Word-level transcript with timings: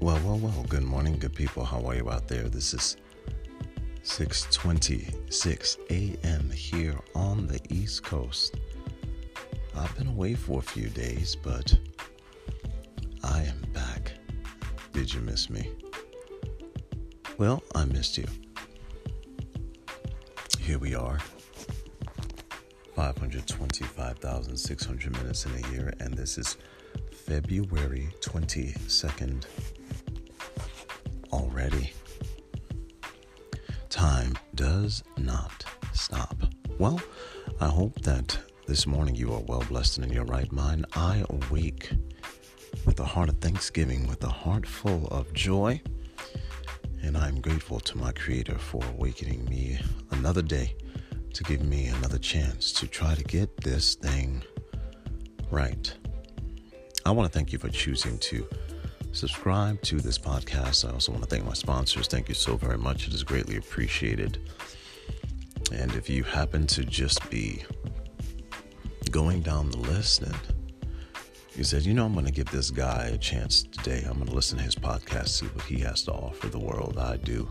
Well, 0.00 0.20
well, 0.24 0.38
well. 0.38 0.64
Good 0.68 0.84
morning, 0.84 1.18
good 1.18 1.34
people. 1.34 1.64
How 1.64 1.84
are 1.86 1.96
you 1.96 2.08
out 2.08 2.28
there? 2.28 2.44
This 2.44 2.72
is 2.72 2.96
6:26 4.04 5.76
a.m. 5.90 6.50
here 6.50 6.96
on 7.16 7.48
the 7.48 7.58
East 7.68 8.04
Coast. 8.04 8.54
I've 9.74 9.98
been 9.98 10.06
away 10.06 10.34
for 10.34 10.60
a 10.60 10.62
few 10.62 10.88
days, 10.88 11.34
but 11.34 11.76
I 13.24 13.42
am 13.42 13.60
back. 13.72 14.12
Did 14.92 15.12
you 15.12 15.20
miss 15.20 15.50
me? 15.50 15.72
Well, 17.36 17.64
I 17.74 17.84
missed 17.84 18.18
you. 18.18 18.26
Here 20.60 20.78
we 20.78 20.94
are. 20.94 21.18
525,600 22.94 25.12
minutes 25.12 25.44
in 25.44 25.64
a 25.64 25.70
year, 25.72 25.92
and 25.98 26.14
this 26.14 26.38
is 26.38 26.56
February 27.12 28.10
22nd 28.20 29.44
already. 31.38 31.92
Time 33.88 34.36
does 34.54 35.02
not 35.16 35.64
stop. 35.94 36.36
Well, 36.78 37.00
I 37.60 37.68
hope 37.68 38.00
that 38.02 38.38
this 38.66 38.86
morning 38.86 39.14
you 39.14 39.32
are 39.32 39.40
well 39.40 39.64
blessed 39.68 39.98
and 39.98 40.06
in 40.06 40.12
your 40.12 40.24
right 40.24 40.50
mind. 40.52 40.86
I 40.94 41.24
awake 41.30 41.90
with 42.84 43.00
a 43.00 43.04
heart 43.04 43.28
of 43.28 43.38
thanksgiving, 43.38 44.06
with 44.06 44.22
a 44.24 44.28
heart 44.28 44.66
full 44.66 45.06
of 45.08 45.32
joy, 45.32 45.80
and 47.02 47.16
I'm 47.16 47.40
grateful 47.40 47.80
to 47.80 47.96
my 47.98 48.12
Creator 48.12 48.58
for 48.58 48.82
awakening 48.96 49.44
me 49.46 49.80
another 50.10 50.42
day 50.42 50.74
to 51.32 51.44
give 51.44 51.62
me 51.62 51.86
another 51.86 52.18
chance 52.18 52.72
to 52.72 52.86
try 52.86 53.14
to 53.14 53.24
get 53.24 53.56
this 53.58 53.94
thing 53.94 54.42
right. 55.50 55.92
I 57.06 57.10
want 57.12 57.30
to 57.30 57.36
thank 57.36 57.52
you 57.52 57.58
for 57.58 57.68
choosing 57.68 58.18
to 58.18 58.46
subscribe 59.12 59.80
to 59.82 60.00
this 60.00 60.18
podcast. 60.18 60.88
I 60.88 60.92
also 60.92 61.12
want 61.12 61.24
to 61.24 61.30
thank 61.30 61.44
my 61.44 61.54
sponsors. 61.54 62.06
Thank 62.06 62.28
you 62.28 62.34
so 62.34 62.56
very 62.56 62.78
much. 62.78 63.06
It 63.06 63.14
is 63.14 63.22
greatly 63.22 63.56
appreciated. 63.56 64.38
And 65.72 65.92
if 65.94 66.08
you 66.08 66.22
happen 66.22 66.66
to 66.68 66.84
just 66.84 67.28
be 67.30 67.64
going 69.10 69.42
down 69.42 69.70
the 69.70 69.78
list 69.78 70.22
and 70.22 70.36
you 71.56 71.64
said, 71.64 71.82
you 71.82 71.92
know, 71.92 72.06
I'm 72.06 72.12
going 72.12 72.24
to 72.24 72.32
give 72.32 72.50
this 72.50 72.70
guy 72.70 73.10
a 73.12 73.18
chance 73.18 73.64
today. 73.64 74.04
I'm 74.06 74.14
going 74.14 74.28
to 74.28 74.34
listen 74.34 74.58
to 74.58 74.64
his 74.64 74.76
podcast, 74.76 75.28
see 75.28 75.46
what 75.46 75.64
he 75.64 75.80
has 75.80 76.02
to 76.04 76.12
offer 76.12 76.48
the 76.48 76.58
world. 76.58 76.98
I 76.98 77.16
do 77.16 77.48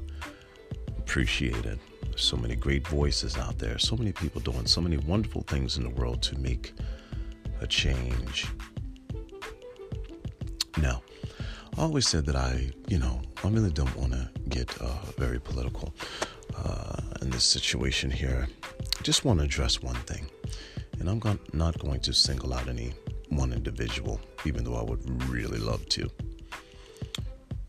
appreciate 0.97 1.65
it. 1.65 1.79
There's 2.03 2.21
so 2.21 2.37
many 2.37 2.55
great 2.55 2.87
voices 2.87 3.37
out 3.37 3.59
there, 3.59 3.77
so 3.77 3.97
many 3.97 4.13
people 4.13 4.39
doing 4.41 4.65
so 4.65 4.81
many 4.81 4.97
wonderful 4.97 5.41
things 5.41 5.77
in 5.77 5.83
the 5.83 5.89
world 5.89 6.21
to 6.23 6.39
make 6.39 6.73
a 7.59 7.67
change. 7.67 8.47
Now, 10.81 11.01
I 11.77 11.81
always 11.83 12.07
said 12.07 12.25
that 12.25 12.35
I, 12.35 12.71
you 12.87 12.97
know, 12.97 13.21
I 13.43 13.49
really 13.49 13.69
don't 13.69 13.95
want 13.95 14.11
to 14.13 14.27
get 14.49 14.75
uh, 14.81 14.95
very 15.19 15.39
political 15.39 15.93
uh, 16.57 17.01
in 17.21 17.29
this 17.29 17.43
situation 17.43 18.09
here. 18.09 18.47
I 18.63 19.03
just 19.03 19.23
want 19.23 19.39
to 19.39 19.45
address 19.45 19.79
one 19.83 19.95
thing, 19.95 20.25
and 20.99 21.07
I'm 21.07 21.21
not 21.53 21.77
going 21.77 21.99
to 21.99 22.13
single 22.13 22.55
out 22.55 22.67
any 22.67 22.93
one 23.29 23.53
individual, 23.53 24.19
even 24.43 24.63
though 24.63 24.75
I 24.75 24.81
would 24.81 25.29
really 25.29 25.59
love 25.59 25.87
to. 25.89 26.09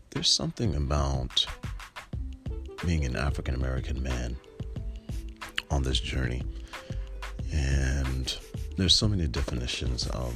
There's 0.09 0.29
something 0.29 0.73
about 0.73 1.45
being 2.87 3.05
an 3.05 3.15
African 3.15 3.53
American 3.53 4.01
man 4.01 4.35
on 5.69 5.83
this 5.83 5.99
journey, 5.99 6.41
and 7.53 8.35
there's 8.75 8.95
so 8.95 9.07
many 9.07 9.27
definitions 9.27 10.07
of 10.07 10.33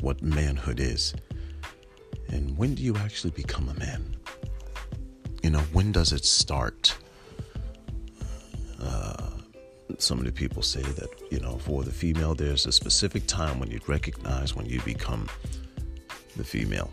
what 0.00 0.22
manhood 0.22 0.80
is. 0.80 1.14
And 2.28 2.56
when 2.56 2.74
do 2.74 2.82
you 2.82 2.96
actually 2.96 3.32
become 3.32 3.68
a 3.68 3.74
man? 3.74 4.16
You 5.42 5.50
know, 5.50 5.60
when 5.72 5.92
does 5.92 6.12
it 6.12 6.24
start? 6.24 6.96
Uh, 8.80 9.30
so 9.98 10.14
many 10.14 10.30
people 10.30 10.62
say 10.62 10.82
that, 10.82 11.08
you 11.30 11.40
know, 11.40 11.58
for 11.58 11.82
the 11.82 11.90
female, 11.90 12.34
there's 12.34 12.66
a 12.66 12.72
specific 12.72 13.26
time 13.26 13.58
when 13.58 13.70
you 13.70 13.80
recognize 13.86 14.54
when 14.54 14.66
you 14.66 14.80
become 14.82 15.28
the 16.36 16.44
female. 16.44 16.90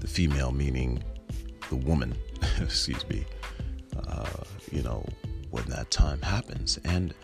The 0.00 0.06
female 0.06 0.52
meaning 0.52 1.02
the 1.68 1.76
woman, 1.76 2.14
excuse 2.60 3.08
me, 3.08 3.24
uh, 4.06 4.26
you 4.72 4.82
know, 4.82 5.06
when 5.50 5.64
that 5.66 5.90
time 5.90 6.20
happens. 6.22 6.78
And 6.84 7.14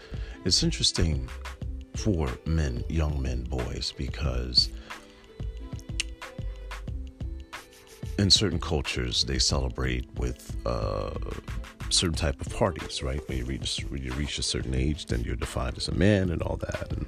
it's 0.45 0.63
interesting 0.63 1.29
for 1.97 2.29
men, 2.47 2.85
young 2.89 3.21
men, 3.23 3.45
boys, 3.45 3.93
because 3.97 4.71
in 8.19 8.31
certain 8.31 8.61
cultures 8.61 9.25
they 9.25 9.39
celebrate 9.39 10.07
with 10.19 10.57
uh, 10.67 11.11
certain 11.91 12.17
type 12.17 12.41
of 12.41 12.53
parties, 12.53 13.03
right? 13.03 13.27
When 13.29 13.39
you 13.39 13.45
reach 13.45 13.85
when 13.89 14.03
you 14.03 14.13
reach 14.13 14.39
a 14.39 14.43
certain 14.43 14.75
age, 14.75 15.07
then 15.07 15.21
you're 15.23 15.37
defined 15.37 15.77
as 15.77 15.89
a 15.89 15.95
man 15.95 16.31
and 16.31 16.43
all 16.43 16.57
that. 16.57 16.93
And 16.93 17.07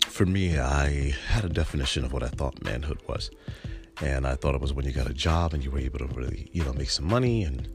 for 0.00 0.26
me, 0.26 0.58
I 0.58 1.14
had 1.28 1.44
a 1.44 1.48
definition 1.48 2.04
of 2.04 2.12
what 2.12 2.22
I 2.22 2.28
thought 2.28 2.62
manhood 2.64 3.00
was, 3.06 3.30
and 4.02 4.26
I 4.26 4.34
thought 4.34 4.54
it 4.54 4.60
was 4.60 4.72
when 4.72 4.84
you 4.84 4.92
got 4.92 5.08
a 5.08 5.14
job 5.14 5.54
and 5.54 5.64
you 5.64 5.70
were 5.70 5.78
able 5.78 5.98
to 6.00 6.06
really, 6.06 6.48
you 6.52 6.64
know, 6.64 6.72
make 6.72 6.90
some 6.90 7.06
money 7.06 7.44
and 7.44 7.68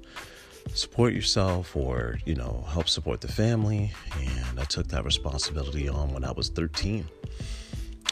support 0.73 1.13
yourself 1.13 1.75
or, 1.75 2.17
you 2.25 2.35
know, 2.35 2.65
help 2.69 2.89
support 2.89 3.21
the 3.21 3.27
family. 3.27 3.91
And 4.19 4.59
I 4.59 4.63
took 4.63 4.87
that 4.87 5.05
responsibility 5.05 5.87
on 5.87 6.13
when 6.13 6.23
I 6.23 6.31
was 6.31 6.49
13. 6.49 7.07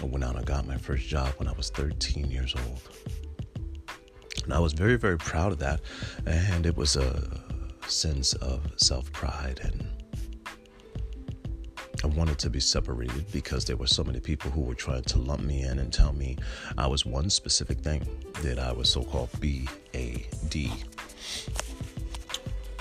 I 0.01 0.05
went 0.05 0.23
out 0.23 0.35
and 0.35 0.45
got 0.45 0.67
my 0.67 0.77
first 0.77 1.07
job 1.07 1.33
when 1.37 1.47
I 1.47 1.53
was 1.53 1.69
13 1.69 2.29
years 2.29 2.55
old. 2.67 2.81
And 4.43 4.53
I 4.53 4.59
was 4.59 4.73
very, 4.73 4.97
very 4.97 5.17
proud 5.17 5.51
of 5.51 5.59
that. 5.59 5.81
And 6.25 6.65
it 6.65 6.75
was 6.75 6.95
a 6.95 7.41
sense 7.87 8.33
of 8.33 8.61
self 8.77 9.11
pride. 9.11 9.59
And 9.63 9.87
I 12.03 12.07
wanted 12.07 12.39
to 12.39 12.49
be 12.49 12.59
separated 12.59 13.31
because 13.31 13.65
there 13.65 13.77
were 13.77 13.87
so 13.87 14.03
many 14.03 14.19
people 14.19 14.49
who 14.49 14.61
were 14.61 14.73
trying 14.73 15.03
to 15.03 15.19
lump 15.19 15.43
me 15.43 15.61
in 15.61 15.77
and 15.77 15.93
tell 15.93 16.13
me 16.13 16.37
I 16.77 16.87
was 16.87 17.05
one 17.05 17.29
specific 17.29 17.79
thing, 17.79 18.07
that 18.41 18.57
I 18.57 18.71
was 18.71 18.89
so 18.89 19.03
called 19.03 19.29
B 19.39 19.67
A 19.93 20.25
D 20.49 20.71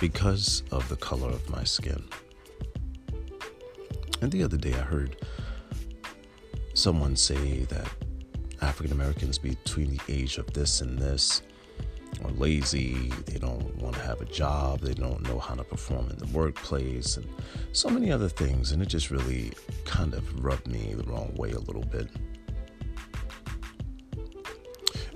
because 0.00 0.62
of 0.72 0.88
the 0.88 0.96
color 0.96 1.28
of 1.28 1.48
my 1.50 1.62
skin. 1.62 2.02
And 4.22 4.32
the 4.32 4.42
other 4.42 4.56
day 4.56 4.72
I 4.72 4.80
heard 4.80 5.16
someone 6.74 7.14
say 7.16 7.64
that 7.64 7.88
African 8.62 8.92
Americans 8.92 9.38
between 9.38 9.90
the 9.96 10.00
age 10.08 10.38
of 10.38 10.52
this 10.54 10.80
and 10.80 10.98
this 10.98 11.42
are 12.24 12.30
lazy, 12.32 13.10
they 13.26 13.38
don't 13.38 13.76
want 13.76 13.94
to 13.94 14.00
have 14.00 14.20
a 14.22 14.24
job, 14.24 14.80
they 14.80 14.94
don't 14.94 15.22
know 15.28 15.38
how 15.38 15.54
to 15.54 15.64
perform 15.64 16.10
in 16.10 16.16
the 16.16 16.26
workplace, 16.36 17.16
and 17.18 17.28
so 17.72 17.88
many 17.88 18.10
other 18.10 18.28
things. 18.28 18.72
And 18.72 18.82
it 18.82 18.86
just 18.86 19.10
really 19.10 19.52
kind 19.84 20.14
of 20.14 20.44
rubbed 20.44 20.66
me 20.66 20.94
the 20.94 21.04
wrong 21.04 21.34
way 21.36 21.52
a 21.52 21.58
little 21.58 21.84
bit. 21.84 22.08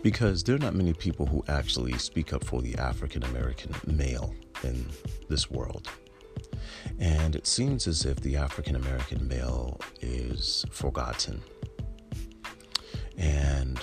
Because 0.02 0.44
there 0.44 0.54
are 0.54 0.58
not 0.58 0.74
many 0.74 0.92
people 0.92 1.24
who 1.24 1.42
actually 1.48 1.96
speak 1.96 2.34
up 2.34 2.44
for 2.44 2.60
the 2.60 2.76
African 2.76 3.22
American 3.24 3.74
male 3.86 4.34
in 4.64 4.86
this 5.28 5.50
world. 5.50 5.88
And 6.98 7.34
it 7.34 7.46
seems 7.46 7.86
as 7.86 8.04
if 8.04 8.20
the 8.20 8.36
African 8.36 8.76
American 8.76 9.26
male 9.26 9.80
is 10.00 10.64
forgotten. 10.70 11.42
And 13.16 13.80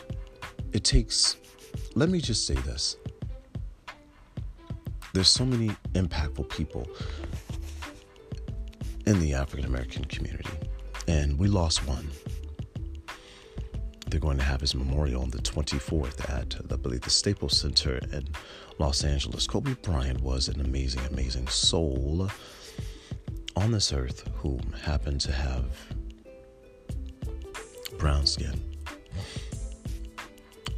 it 0.73 0.83
takes, 0.83 1.37
let 1.95 2.09
me 2.09 2.19
just 2.19 2.45
say 2.45 2.55
this 2.55 2.97
there's 5.13 5.29
so 5.29 5.45
many 5.45 5.69
impactful 5.93 6.49
people 6.49 6.87
in 9.05 9.19
the 9.19 9.33
African 9.33 9.65
American 9.65 10.05
community, 10.05 10.49
and 11.07 11.37
we 11.37 11.47
lost 11.47 11.85
one. 11.87 12.09
They're 14.07 14.19
going 14.19 14.37
to 14.37 14.43
have 14.43 14.61
his 14.61 14.75
memorial 14.75 15.21
on 15.21 15.29
the 15.29 15.39
24th 15.39 16.29
at, 16.29 16.55
I 16.71 16.75
believe, 16.75 17.01
the 17.01 17.09
Staples 17.09 17.57
Center 17.57 17.97
in 18.11 18.27
Los 18.81 19.03
Angeles. 19.03 19.45
Kobe 19.45 19.75
Bryant 19.83 20.21
was 20.21 20.47
an 20.47 20.59
amazing, 20.59 21.03
amazing 21.11 21.47
soul 21.47 22.27
on 23.55 23.71
this 23.71 23.93
earth 23.93 24.27
who 24.37 24.59
happened 24.83 25.21
to 25.21 25.31
have 25.31 25.65
brown 27.99 28.25
skin. 28.25 28.59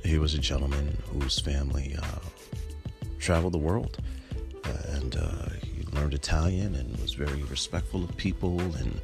He 0.03 0.17
was 0.17 0.33
a 0.33 0.37
gentleman 0.37 0.97
whose 1.13 1.39
family 1.39 1.95
uh, 1.97 2.19
traveled 3.19 3.53
the 3.53 3.57
world 3.57 3.99
uh, 4.65 4.95
and 4.95 5.15
uh, 5.15 5.49
he 5.63 5.83
learned 5.93 6.13
Italian 6.13 6.75
and 6.75 6.97
was 6.97 7.13
very 7.13 7.43
respectful 7.43 8.03
of 8.03 8.17
people 8.17 8.59
and 8.59 8.99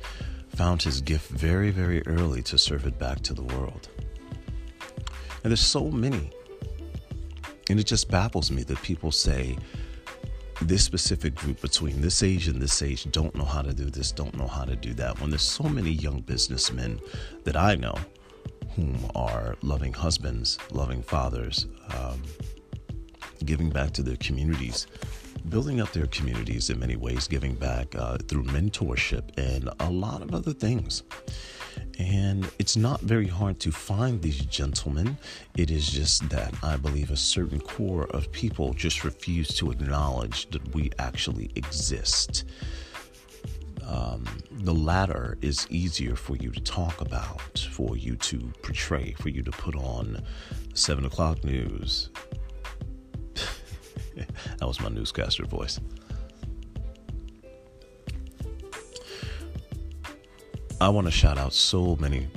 found 0.49 0.81
his 0.81 0.99
gift 0.99 1.29
very, 1.29 1.71
very 1.71 2.05
early 2.05 2.41
to 2.41 2.57
serve 2.57 2.85
it 2.85 2.99
back 2.99 3.21
to 3.21 3.33
the 3.33 3.43
world. 3.43 3.87
And 5.45 5.51
there's 5.51 5.61
so 5.61 5.89
many. 5.89 6.31
And 7.69 7.79
it 7.79 7.85
just 7.85 8.09
baffles 8.09 8.51
me 8.51 8.63
that 8.63 8.81
people 8.81 9.11
say 9.11 9.57
this 10.61 10.83
specific 10.83 11.35
group 11.35 11.61
between 11.61 12.01
this 12.01 12.21
age 12.21 12.47
and 12.47 12.61
this 12.61 12.81
age 12.81 13.09
don't 13.11 13.33
know 13.35 13.45
how 13.45 13.61
to 13.61 13.73
do 13.73 13.85
this, 13.85 14.11
don't 14.11 14.35
know 14.35 14.47
how 14.47 14.65
to 14.65 14.75
do 14.75 14.93
that. 14.95 15.19
When 15.21 15.29
there's 15.29 15.41
so 15.43 15.63
many 15.63 15.91
young 15.91 16.21
businessmen 16.21 16.99
that 17.45 17.55
I 17.55 17.75
know 17.75 17.95
whom 18.75 18.97
are 19.15 19.55
loving 19.61 19.93
husbands, 19.93 20.57
loving 20.71 21.01
fathers, 21.01 21.67
um, 21.95 22.21
giving 23.45 23.69
back 23.69 23.91
to 23.91 24.03
their 24.03 24.17
communities, 24.17 24.87
building 25.47 25.79
up 25.79 25.91
their 25.93 26.07
communities 26.07 26.69
in 26.69 26.79
many 26.79 26.95
ways, 26.95 27.27
giving 27.27 27.55
back 27.55 27.95
uh, 27.95 28.17
through 28.17 28.43
mentorship 28.43 29.29
and 29.37 29.69
a 29.79 29.89
lot 29.89 30.21
of 30.21 30.33
other 30.33 30.53
things. 30.53 31.03
And 31.99 32.49
it's 32.59 32.77
not 32.77 33.01
very 33.01 33.27
hard 33.27 33.59
to 33.59 33.71
find 33.71 34.21
these 34.21 34.39
gentlemen. 34.45 35.17
It 35.57 35.69
is 35.69 35.85
just 35.85 36.29
that 36.29 36.53
I 36.63 36.77
believe 36.77 37.11
a 37.11 37.17
certain 37.17 37.59
core 37.59 38.05
of 38.11 38.31
people 38.31 38.73
just 38.73 39.03
refuse 39.03 39.49
to 39.57 39.69
acknowledge 39.69 40.49
that 40.51 40.73
we 40.73 40.91
actually 40.97 41.51
exist. 41.55 42.45
Um, 43.85 44.25
the 44.51 44.73
latter 44.73 45.37
is 45.41 45.67
easier 45.69 46.15
for 46.15 46.37
you 46.37 46.51
to 46.51 46.61
talk 46.61 47.01
about, 47.01 47.59
for 47.71 47.97
you 47.97 48.15
to 48.17 48.39
portray, 48.61 49.13
for 49.19 49.27
you 49.27 49.43
to 49.43 49.51
put 49.51 49.75
on 49.75 50.23
seven 50.73 51.03
o'clock 51.05 51.43
news. 51.43 52.11
that 54.15 54.67
was 54.67 54.79
my 54.79 54.89
newscaster 54.89 55.45
voice. 55.45 55.81
I 60.81 60.87
want 60.87 61.07
to 61.07 61.11
shout 61.11 61.37
out 61.37 61.51
so 61.51 61.97
many 61.97 62.29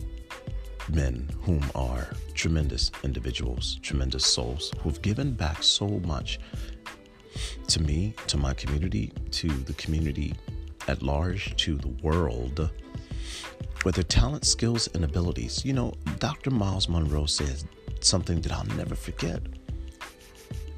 men 0.88 1.30
whom 1.42 1.62
are 1.76 2.08
tremendous 2.34 2.90
individuals, 3.04 3.78
tremendous 3.82 4.26
souls 4.26 4.72
who've 4.80 5.00
given 5.00 5.32
back 5.32 5.62
so 5.62 5.86
much 5.86 6.40
to 7.68 7.80
me, 7.80 8.16
to 8.26 8.36
my 8.36 8.52
community, 8.52 9.12
to 9.30 9.46
the 9.46 9.74
community 9.74 10.34
at 10.88 11.04
large, 11.04 11.54
to 11.54 11.76
the 11.76 11.88
world, 12.02 12.68
with 13.84 13.94
their 13.94 14.02
talent, 14.02 14.44
skills, 14.44 14.88
and 14.92 15.04
abilities. 15.04 15.64
You 15.64 15.74
know, 15.74 15.94
Dr. 16.18 16.50
Myles 16.50 16.88
Munroe 16.88 17.26
says 17.26 17.64
something 18.00 18.40
that 18.40 18.50
I'll 18.50 18.76
never 18.76 18.96
forget. 18.96 19.40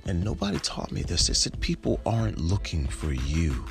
And 0.05 0.23
nobody 0.23 0.59
taught 0.59 0.93
me 0.93 1.01
this. 1.01 1.29
They 1.29 1.33
said 1.33 1.59
people 1.61 1.99
aren't 2.05 2.39
looking 2.39 2.87
for 2.87 3.15
you, 3.15 3.65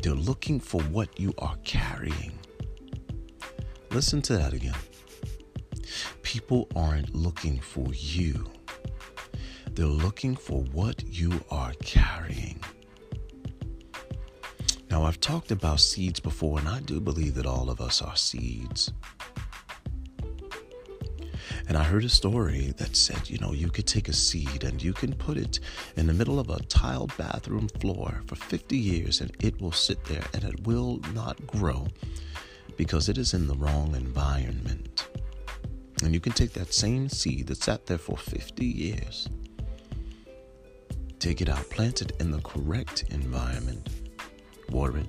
they're 0.00 0.14
looking 0.14 0.60
for 0.60 0.80
what 0.82 1.18
you 1.18 1.34
are 1.38 1.56
carrying. 1.64 2.38
Listen 3.92 4.22
to 4.22 4.38
that 4.38 4.54
again. 4.54 4.74
People 6.22 6.66
aren't 6.74 7.14
looking 7.14 7.60
for 7.60 7.92
you, 7.92 8.50
they're 9.70 9.84
looking 9.84 10.34
for 10.34 10.62
what 10.72 11.04
you 11.06 11.44
are 11.50 11.74
carrying. 11.84 12.58
Now, 14.90 15.04
I've 15.04 15.20
talked 15.20 15.50
about 15.50 15.80
seeds 15.80 16.20
before, 16.20 16.58
and 16.58 16.68
I 16.68 16.80
do 16.80 17.00
believe 17.00 17.34
that 17.34 17.44
all 17.44 17.68
of 17.68 17.82
us 17.82 18.00
are 18.00 18.16
seeds. 18.16 18.92
And 21.68 21.76
I 21.76 21.84
heard 21.84 22.04
a 22.04 22.08
story 22.08 22.72
that 22.78 22.96
said, 22.96 23.28
you 23.28 23.38
know, 23.38 23.52
you 23.52 23.70
could 23.70 23.86
take 23.86 24.08
a 24.08 24.12
seed 24.14 24.64
and 24.64 24.82
you 24.82 24.94
can 24.94 25.14
put 25.14 25.36
it 25.36 25.60
in 25.96 26.06
the 26.06 26.14
middle 26.14 26.40
of 26.40 26.48
a 26.50 26.60
tiled 26.62 27.16
bathroom 27.18 27.68
floor 27.80 28.22
for 28.26 28.36
50 28.36 28.76
years 28.76 29.20
and 29.20 29.34
it 29.40 29.60
will 29.60 29.72
sit 29.72 30.02
there 30.04 30.24
and 30.34 30.44
it 30.44 30.66
will 30.66 30.98
not 31.14 31.46
grow 31.46 31.86
because 32.82 33.08
it 33.08 33.16
is 33.16 33.32
in 33.32 33.46
the 33.46 33.54
wrong 33.54 33.94
environment. 33.94 35.06
And 36.02 36.12
you 36.12 36.18
can 36.18 36.32
take 36.32 36.52
that 36.54 36.74
same 36.74 37.08
seed 37.08 37.46
that 37.46 37.62
sat 37.62 37.86
there 37.86 37.96
for 37.96 38.16
50 38.16 38.66
years, 38.66 39.28
take 41.20 41.40
it 41.40 41.48
out, 41.48 41.70
plant 41.70 42.02
it 42.02 42.10
in 42.18 42.32
the 42.32 42.40
correct 42.40 43.04
environment, 43.10 43.88
water 44.68 44.98
it, 44.98 45.06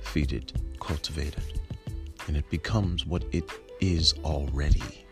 feed 0.00 0.32
it, 0.32 0.54
cultivate 0.80 1.36
it, 1.36 1.60
and 2.26 2.38
it 2.38 2.48
becomes 2.48 3.04
what 3.04 3.22
it 3.32 3.44
is 3.82 4.14
already. 4.24 5.04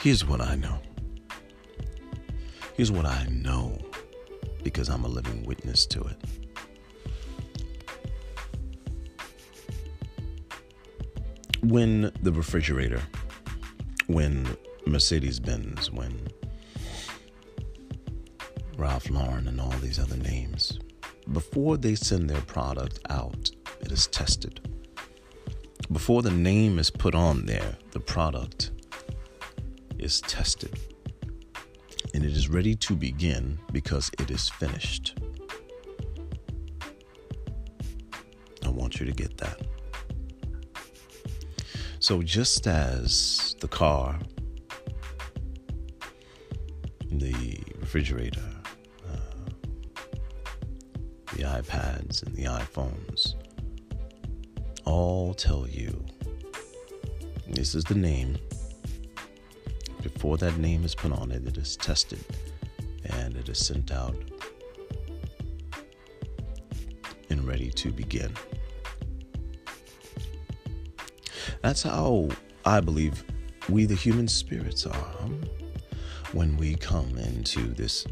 Here's 0.00 0.24
what 0.24 0.40
I 0.40 0.54
know. 0.54 0.78
Here's 2.74 2.90
what 2.90 3.04
I 3.04 3.26
know 3.26 3.76
because 4.62 4.88
I'm 4.88 5.04
a 5.04 5.08
living 5.08 5.44
witness 5.44 5.84
to 5.84 6.04
it. 6.04 6.39
When 11.62 12.12
the 12.22 12.32
refrigerator, 12.32 13.02
when 14.06 14.56
Mercedes 14.86 15.38
Benz, 15.38 15.90
when 15.90 16.28
Ralph 18.76 19.10
Lauren, 19.10 19.46
and 19.46 19.60
all 19.60 19.70
these 19.80 19.98
other 19.98 20.16
names, 20.16 20.78
before 21.32 21.76
they 21.76 21.94
send 21.94 22.28
their 22.30 22.40
product 22.42 22.98
out, 23.10 23.50
it 23.80 23.92
is 23.92 24.06
tested. 24.06 24.60
Before 25.92 26.22
the 26.22 26.30
name 26.30 26.78
is 26.78 26.90
put 26.90 27.14
on 27.14 27.46
there, 27.46 27.76
the 27.90 28.00
product 28.00 28.70
is 29.98 30.20
tested. 30.22 30.78
And 32.14 32.24
it 32.24 32.32
is 32.32 32.48
ready 32.48 32.74
to 32.76 32.96
begin 32.96 33.58
because 33.72 34.10
it 34.18 34.30
is 34.30 34.48
finished. 34.48 35.18
I 38.64 38.68
want 38.68 38.98
you 38.98 39.06
to 39.06 39.12
get 39.12 39.36
that. 39.38 39.60
So, 42.10 42.22
just 42.22 42.66
as 42.66 43.54
the 43.60 43.68
car, 43.68 44.18
the 47.08 47.56
refrigerator, 47.78 48.50
uh, 49.08 49.50
the 51.36 51.44
iPads, 51.44 52.24
and 52.24 52.34
the 52.34 52.46
iPhones 52.46 53.36
all 54.84 55.34
tell 55.34 55.68
you 55.68 56.04
this 57.46 57.76
is 57.76 57.84
the 57.84 57.94
name. 57.94 58.38
Before 60.02 60.36
that 60.38 60.58
name 60.58 60.82
is 60.82 60.96
put 60.96 61.12
on 61.12 61.30
it, 61.30 61.46
it 61.46 61.56
is 61.58 61.76
tested 61.76 62.24
and 63.04 63.36
it 63.36 63.48
is 63.48 63.64
sent 63.64 63.92
out 63.92 64.16
and 67.28 67.46
ready 67.46 67.70
to 67.70 67.92
begin. 67.92 68.32
That's 71.62 71.82
how 71.82 72.28
I 72.64 72.80
believe 72.80 73.24
we, 73.68 73.84
the 73.84 73.94
human 73.94 74.28
spirits, 74.28 74.86
are 74.86 75.28
when 76.32 76.56
we 76.56 76.74
come 76.76 77.18
into 77.18 77.68
this 77.74 78.06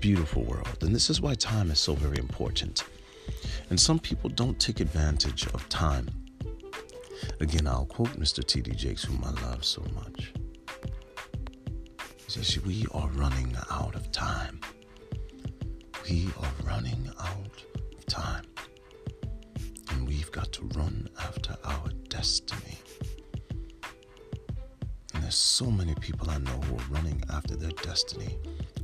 beautiful 0.00 0.44
world. 0.44 0.78
And 0.82 0.94
this 0.94 1.10
is 1.10 1.20
why 1.20 1.34
time 1.34 1.70
is 1.70 1.78
so 1.78 1.94
very 1.94 2.18
important. 2.18 2.84
And 3.70 3.78
some 3.78 3.98
people 3.98 4.30
don't 4.30 4.58
take 4.58 4.80
advantage 4.80 5.46
of 5.48 5.68
time. 5.68 6.08
Again, 7.40 7.66
I'll 7.66 7.86
quote 7.86 8.10
Mr. 8.18 8.44
T.D. 8.44 8.72
Jakes, 8.72 9.04
whom 9.04 9.22
I 9.24 9.30
love 9.42 9.64
so 9.64 9.84
much. 9.94 10.32
He 12.16 12.30
says, 12.30 12.60
We 12.64 12.86
are 12.92 13.08
running 13.08 13.56
out 13.70 13.94
of 13.94 14.10
time. 14.12 14.60
We 16.08 16.28
are 16.40 16.66
running 16.66 17.10
out 17.20 17.64
of 17.96 18.06
time. 18.06 18.44
And 19.90 20.06
we've 20.06 20.30
got 20.32 20.52
to 20.52 20.64
run 20.74 21.08
after 21.20 21.56
our 21.64 21.88
destiny. 22.08 22.67
So 25.58 25.72
many 25.72 25.96
people 25.96 26.30
I 26.30 26.38
know 26.38 26.52
who 26.52 26.76
are 26.76 26.88
running 26.88 27.20
after 27.30 27.56
their 27.56 27.72
destiny, 27.82 28.38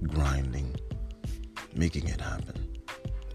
grinding, 0.09 0.75
making 1.73 2.09
it 2.09 2.21
happen, 2.21 2.77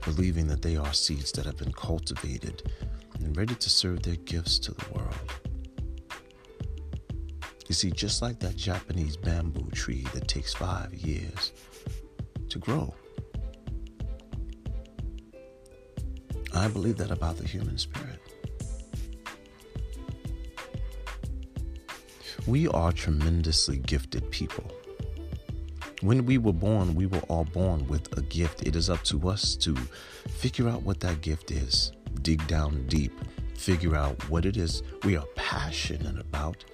believing 0.04 0.46
that 0.48 0.62
they 0.62 0.76
are 0.76 0.92
seeds 0.92 1.32
that 1.32 1.46
have 1.46 1.56
been 1.56 1.72
cultivated 1.72 2.70
and 3.18 3.38
ready 3.38 3.56
to 3.56 3.70
serve 3.70 4.04
their 4.04 4.18
gifts 4.18 4.60
to 4.60 4.74
the 4.74 4.86
world. 4.94 5.16
You 7.70 7.76
see, 7.76 7.92
just 7.92 8.22
like 8.22 8.42
that 8.42 8.58
Japanese 8.58 9.16
bamboo 9.16 9.72
tree 9.72 10.06
that 10.14 10.28
takes 10.28 10.54
five 10.54 10.94
years 10.94 11.54
to 12.50 12.60
grow. 12.60 12.94
I 16.54 16.68
believe 16.68 16.98
that 16.98 17.10
about 17.10 17.38
the 17.38 17.48
human 17.48 17.78
spirit. 17.78 18.09
We 22.50 22.68
are 22.70 22.92
tremendously 22.92 23.78
gifted 23.78 24.32
people. 24.32 24.72
When 26.02 26.26
we 26.26 26.40
were 26.40 26.52
born, 26.52 26.96
we 26.96 27.06
were 27.06 27.22
all 27.28 27.46
born 27.46 27.86
with 27.88 28.18
a 28.18 28.24
gift. 28.24 28.66
It 28.66 28.76
is 28.76 28.90
up 28.90 29.04
to 29.04 29.30
us 29.30 29.56
to 29.58 29.76
figure 30.28 30.68
out 30.68 30.82
what 30.82 31.00
that 31.02 31.22
gift 31.22 31.52
is, 31.52 31.92
dig 32.24 32.46
down 32.48 32.88
deep, 32.88 33.14
figure 33.54 33.96
out 33.96 34.28
what 34.32 34.48
it 34.48 34.58
is 34.58 34.82
we 35.04 35.16
are 35.16 35.28
passionate 35.36 36.20
about. 36.20 36.66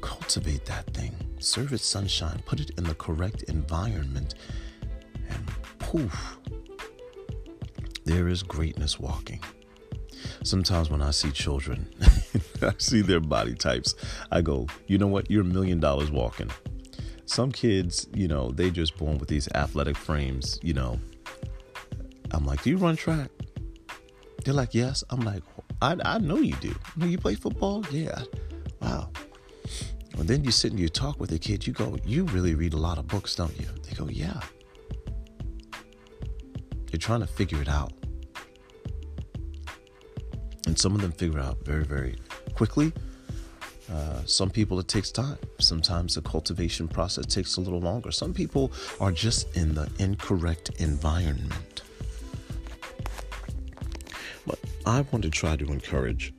Cultivate 0.00 0.64
that 0.66 0.86
thing, 0.94 1.16
serve 1.40 1.72
it 1.72 1.80
sunshine, 1.80 2.40
put 2.46 2.60
it 2.60 2.70
in 2.78 2.84
the 2.84 2.94
correct 2.94 3.42
environment, 3.48 4.36
and 5.28 5.50
poof, 5.80 6.38
there 8.04 8.28
is 8.28 8.44
greatness 8.44 9.00
walking. 9.00 9.40
Sometimes 10.44 10.90
when 10.90 11.00
I 11.00 11.10
see 11.10 11.30
children, 11.30 11.88
I 12.62 12.74
see 12.76 13.00
their 13.00 13.18
body 13.18 13.54
types. 13.54 13.94
I 14.30 14.42
go, 14.42 14.66
you 14.86 14.98
know 14.98 15.06
what? 15.06 15.30
You're 15.30 15.40
a 15.40 15.44
million 15.44 15.80
dollars 15.80 16.10
walking. 16.10 16.50
Some 17.24 17.50
kids, 17.50 18.06
you 18.12 18.28
know, 18.28 18.50
they 18.50 18.70
just 18.70 18.96
born 18.98 19.16
with 19.16 19.30
these 19.30 19.48
athletic 19.54 19.96
frames, 19.96 20.60
you 20.62 20.74
know. 20.74 21.00
I'm 22.30 22.44
like, 22.44 22.62
do 22.62 22.68
you 22.68 22.76
run 22.76 22.94
track? 22.94 23.30
They're 24.44 24.52
like, 24.52 24.74
yes. 24.74 25.02
I'm 25.08 25.20
like, 25.20 25.42
I, 25.80 25.96
I 26.04 26.18
know 26.18 26.36
you 26.36 26.54
do. 26.56 26.74
You, 26.98 27.06
you 27.06 27.18
play 27.18 27.36
football? 27.36 27.82
Yeah. 27.90 28.22
Wow. 28.82 29.10
And 30.18 30.28
then 30.28 30.44
you 30.44 30.50
sit 30.50 30.72
and 30.72 30.78
you 30.78 30.90
talk 30.90 31.18
with 31.18 31.32
a 31.32 31.38
kid, 31.38 31.66
you 31.66 31.72
go, 31.72 31.96
you 32.04 32.24
really 32.26 32.54
read 32.54 32.74
a 32.74 32.78
lot 32.78 32.98
of 32.98 33.08
books, 33.08 33.34
don't 33.34 33.58
you? 33.58 33.66
They 33.82 33.96
go, 33.96 34.08
yeah. 34.08 34.40
They're 36.90 36.98
trying 36.98 37.20
to 37.20 37.26
figure 37.26 37.62
it 37.62 37.68
out. 37.68 37.92
And 40.74 40.78
some 40.80 40.96
of 40.96 41.02
them 41.02 41.12
figure 41.12 41.38
out 41.38 41.64
very, 41.64 41.84
very 41.84 42.16
quickly. 42.56 42.92
Uh, 43.88 44.24
some 44.24 44.50
people, 44.50 44.80
it 44.80 44.88
takes 44.88 45.12
time. 45.12 45.38
Sometimes 45.60 46.16
the 46.16 46.20
cultivation 46.20 46.88
process 46.88 47.26
takes 47.26 47.58
a 47.58 47.60
little 47.60 47.78
longer. 47.78 48.10
Some 48.10 48.34
people 48.34 48.72
are 48.98 49.12
just 49.12 49.56
in 49.56 49.72
the 49.72 49.88
incorrect 50.00 50.70
environment. 50.78 51.82
But 54.44 54.58
I 54.84 55.02
want 55.12 55.22
to 55.22 55.30
try 55.30 55.54
to 55.54 55.64
encourage 55.70 56.34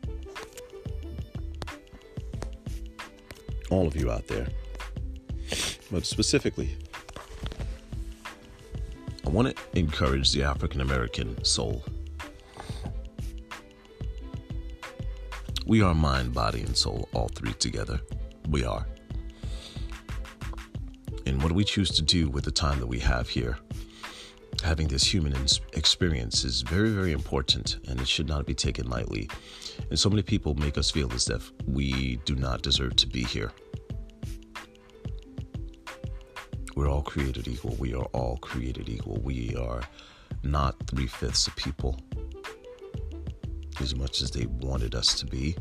all 3.69 3.87
of 3.87 3.95
you 3.95 4.11
out 4.11 4.27
there, 4.27 4.49
but 5.89 6.05
specifically, 6.05 6.75
I 9.25 9.29
want 9.29 9.55
to 9.55 9.79
encourage 9.79 10.33
the 10.33 10.43
African 10.43 10.81
American 10.81 11.41
soul. 11.45 11.85
We 15.67 15.81
are 15.81 15.95
mind, 15.95 16.31
body, 16.31 16.61
and 16.61 16.77
soul, 16.77 17.09
all 17.11 17.27
three 17.29 17.53
together. 17.53 17.99
We 18.49 18.63
are. 18.63 18.85
And 21.25 21.41
what 21.41 21.49
do 21.49 21.55
we 21.55 21.63
choose 21.63 21.89
to 21.91 22.03
do 22.03 22.29
with 22.29 22.43
the 22.43 22.51
time 22.51 22.79
that 22.79 22.85
we 22.85 22.99
have 22.99 23.27
here, 23.27 23.57
having 24.63 24.87
this 24.87 25.03
human 25.03 25.33
experience, 25.73 26.43
is 26.43 26.61
very, 26.61 26.89
very 26.91 27.13
important 27.13 27.79
and 27.87 27.99
it 27.99 28.07
should 28.07 28.27
not 28.27 28.45
be 28.45 28.53
taken 28.53 28.87
lightly. 28.91 29.27
And 29.89 29.97
so 29.97 30.07
many 30.07 30.21
people 30.21 30.53
make 30.53 30.77
us 30.77 30.91
feel 30.91 31.11
as 31.13 31.27
if 31.29 31.51
we 31.65 32.17
do 32.25 32.35
not 32.35 32.61
deserve 32.61 32.95
to 32.97 33.07
be 33.07 33.23
here. 33.23 33.51
We're 36.75 36.89
all 36.89 37.01
created 37.01 37.47
equal. 37.47 37.75
We 37.79 37.95
are 37.95 38.05
all 38.13 38.37
created 38.37 38.87
equal. 38.87 39.19
We 39.23 39.55
are 39.55 39.81
not 40.43 40.75
three 40.85 41.07
fifths 41.07 41.47
of 41.47 41.55
people 41.55 41.99
as 43.81 43.95
much 43.95 44.21
as 44.21 44.31
they 44.31 44.45
wanted 44.45 44.95
us 44.95 45.19
to 45.19 45.25
be. 45.25 45.55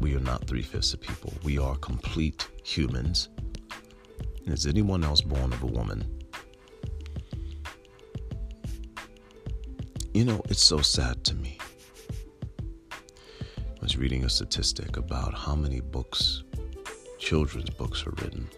We 0.00 0.14
are 0.16 0.20
not 0.20 0.46
three 0.46 0.62
fifths 0.62 0.94
of 0.94 1.00
people. 1.00 1.32
We 1.44 1.58
are 1.58 1.76
complete 1.76 2.48
humans. 2.64 3.28
And 4.44 4.52
Is 4.52 4.66
anyone 4.66 5.04
else 5.04 5.20
born 5.20 5.52
of 5.52 5.62
a 5.62 5.66
woman? 5.66 6.22
You 10.12 10.24
know, 10.24 10.42
it's 10.48 10.62
so 10.62 10.78
sad 10.78 11.24
to 11.24 11.34
me. 11.34 11.58
I 12.90 13.80
was 13.80 13.96
reading 13.96 14.24
a 14.24 14.28
statistic 14.28 14.96
about 14.96 15.34
how 15.34 15.54
many 15.54 15.80
books, 15.80 16.42
children's 17.18 17.70
books, 17.70 18.06
are 18.06 18.14
written 18.22 18.48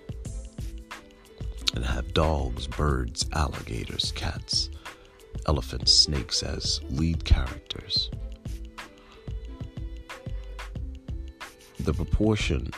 and 1.75 1.85
have 1.85 2.15
dogs, 2.15 2.67
birds, 2.67 3.27
alligators, 3.33 4.13
cats, 4.13 4.71
elephants, 5.47 5.93
snakes 5.93 6.43
as 6.43 6.81
lead 6.91 7.25
characters. 7.25 8.11
The 11.85 11.93
proportion 11.93 12.71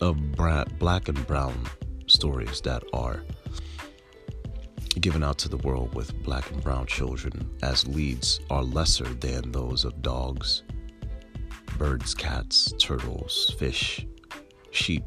of 0.00 0.18
black 0.32 1.08
and 1.08 1.26
brown 1.26 1.58
stories 2.06 2.60
that 2.60 2.82
are 2.92 3.24
given 5.00 5.24
out 5.24 5.38
to 5.38 5.48
the 5.48 5.56
world 5.58 5.94
with 5.94 6.14
black 6.22 6.50
and 6.50 6.62
brown 6.62 6.86
children 6.86 7.50
as 7.62 7.86
leads 7.88 8.40
are 8.50 8.62
lesser 8.62 9.04
than 9.14 9.50
those 9.50 9.84
of 9.84 10.02
dogs, 10.02 10.62
birds, 11.78 12.14
cats, 12.14 12.74
turtles, 12.78 13.54
fish, 13.58 14.06
sheep. 14.70 15.04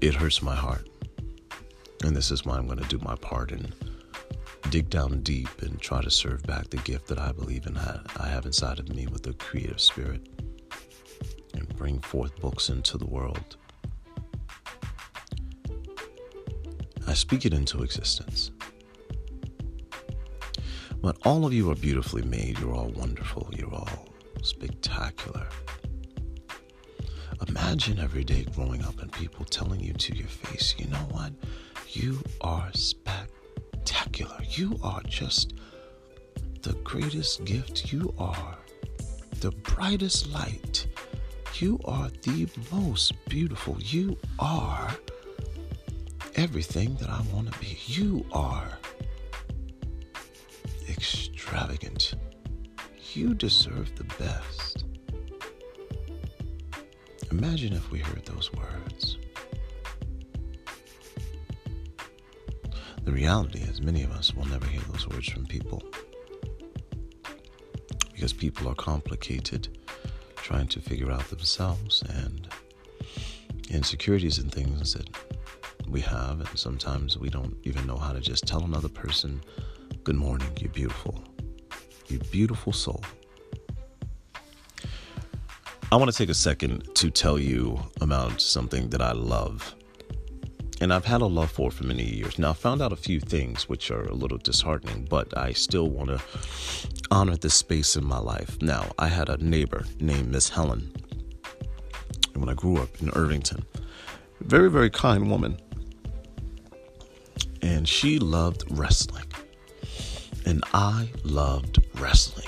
It 0.00 0.14
hurts 0.14 0.40
my 0.40 0.54
heart. 0.54 0.88
And 2.04 2.14
this 2.14 2.30
is 2.30 2.44
why 2.44 2.56
I'm 2.56 2.66
going 2.66 2.78
to 2.78 2.88
do 2.88 3.04
my 3.04 3.16
part 3.16 3.50
in 3.50 3.72
dig 4.70 4.90
down 4.90 5.20
deep 5.22 5.62
and 5.62 5.80
try 5.80 6.02
to 6.02 6.10
serve 6.10 6.42
back 6.42 6.68
the 6.68 6.76
gift 6.78 7.06
that 7.08 7.18
I 7.18 7.32
believe 7.32 7.66
in 7.66 7.76
I 7.76 8.28
have 8.28 8.44
inside 8.44 8.78
of 8.78 8.94
me 8.94 9.06
with 9.06 9.26
a 9.26 9.32
creative 9.32 9.80
spirit 9.80 10.28
and 11.54 11.76
bring 11.76 12.00
forth 12.00 12.38
books 12.40 12.68
into 12.68 12.98
the 12.98 13.06
world. 13.06 13.56
I 17.06 17.14
speak 17.14 17.46
it 17.46 17.54
into 17.54 17.82
existence. 17.82 18.50
But 21.00 21.16
all 21.24 21.46
of 21.46 21.54
you 21.54 21.70
are 21.70 21.76
beautifully 21.76 22.22
made. 22.22 22.58
You're 22.58 22.74
all 22.74 22.90
wonderful. 22.90 23.48
You're 23.56 23.74
all 23.74 24.08
spectacular. 24.42 25.48
Imagine 27.48 27.98
every 28.00 28.24
day 28.24 28.44
growing 28.54 28.84
up 28.84 29.00
and 29.00 29.10
people 29.12 29.46
telling 29.46 29.80
you 29.80 29.94
to 29.94 30.14
your 30.14 30.28
face, 30.28 30.74
you 30.76 30.86
know 30.88 31.06
what? 31.10 31.32
You 31.88 32.22
are 32.42 32.68
spectacular 32.74 33.07
spectacular. 33.88 34.38
You 34.50 34.78
are 34.82 35.00
just 35.06 35.54
the 36.62 36.74
greatest 36.84 37.44
gift. 37.44 37.90
You 37.92 38.12
are 38.18 38.58
the 39.40 39.50
brightest 39.50 40.28
light. 40.30 40.86
You 41.54 41.80
are 41.86 42.10
the 42.22 42.48
most 42.70 43.12
beautiful. 43.28 43.78
You 43.80 44.18
are 44.38 44.94
everything 46.34 46.96
that 46.96 47.08
I 47.08 47.22
want 47.32 47.50
to 47.52 47.58
be. 47.58 47.78
You 47.86 48.26
are 48.32 48.78
extravagant. 50.88 52.14
You 53.14 53.34
deserve 53.34 53.94
the 53.96 54.04
best. 54.22 54.84
Imagine 57.30 57.72
if 57.72 57.90
we 57.90 58.00
heard 58.00 58.24
those 58.26 58.52
words. 58.52 58.87
The 63.08 63.14
reality 63.14 63.60
is, 63.60 63.80
many 63.80 64.02
of 64.02 64.12
us 64.12 64.34
will 64.34 64.44
never 64.44 64.66
hear 64.66 64.82
those 64.82 65.08
words 65.08 65.30
from 65.30 65.46
people 65.46 65.82
because 68.12 68.34
people 68.34 68.68
are 68.68 68.74
complicated, 68.74 69.78
trying 70.36 70.68
to 70.68 70.80
figure 70.82 71.10
out 71.10 71.26
themselves 71.30 72.02
and 72.02 72.46
insecurities 73.70 74.36
and 74.36 74.52
things 74.52 74.92
that 74.92 75.08
we 75.88 76.02
have, 76.02 76.40
and 76.40 76.58
sometimes 76.58 77.16
we 77.16 77.30
don't 77.30 77.56
even 77.62 77.86
know 77.86 77.96
how 77.96 78.12
to 78.12 78.20
just 78.20 78.46
tell 78.46 78.62
another 78.62 78.90
person, 78.90 79.40
Good 80.04 80.16
morning, 80.16 80.50
you're 80.60 80.68
beautiful. 80.68 81.24
You 82.08 82.18
beautiful 82.30 82.74
soul. 82.74 83.02
I 85.90 85.96
want 85.96 86.10
to 86.10 86.16
take 86.18 86.28
a 86.28 86.34
second 86.34 86.94
to 86.96 87.08
tell 87.08 87.38
you 87.38 87.80
about 88.02 88.42
something 88.42 88.90
that 88.90 89.00
I 89.00 89.12
love 89.12 89.74
and 90.80 90.92
I've 90.92 91.04
had 91.04 91.20
a 91.20 91.26
love 91.26 91.50
for 91.50 91.70
for 91.70 91.84
many 91.84 92.04
years. 92.04 92.38
Now, 92.38 92.50
I 92.50 92.52
found 92.54 92.80
out 92.80 92.92
a 92.92 92.96
few 92.96 93.20
things 93.20 93.68
which 93.68 93.90
are 93.90 94.02
a 94.02 94.14
little 94.14 94.38
disheartening, 94.38 95.06
but 95.10 95.36
I 95.36 95.52
still 95.52 95.88
want 95.88 96.10
to 96.10 96.20
honor 97.10 97.36
this 97.36 97.54
space 97.54 97.96
in 97.96 98.04
my 98.04 98.18
life. 98.18 98.60
Now, 98.62 98.92
I 98.98 99.08
had 99.08 99.28
a 99.28 99.36
neighbor 99.38 99.84
named 100.00 100.30
Miss 100.30 100.48
Helen 100.48 100.92
when 102.34 102.48
I 102.48 102.54
grew 102.54 102.76
up 102.78 102.90
in 103.00 103.10
Irvington. 103.10 103.64
Very, 104.40 104.70
very 104.70 104.90
kind 104.90 105.28
woman. 105.30 105.58
And 107.60 107.88
she 107.88 108.18
loved 108.18 108.64
wrestling. 108.70 109.24
And 110.46 110.62
I 110.72 111.10
loved 111.24 111.80
wrestling. 112.00 112.46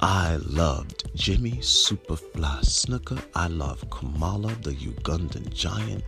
I 0.00 0.36
loved 0.36 1.03
Jimmy 1.14 1.52
Superfly 1.60 2.64
Snuka. 2.64 3.22
I 3.36 3.46
love 3.46 3.88
Kamala, 3.88 4.52
the 4.62 4.72
Ugandan 4.72 5.48
giant. 5.54 6.02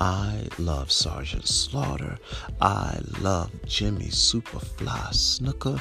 I 0.00 0.46
love 0.58 0.92
Sergeant 0.92 1.46
Slaughter. 1.48 2.16
I 2.60 3.00
love 3.20 3.50
Jimmy 3.66 4.06
Superfly 4.06 5.12
Snuka. 5.12 5.80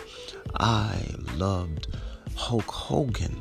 I 0.55 1.05
loved 1.35 1.95
Hulk 2.35 2.65
Hogan. 2.65 3.37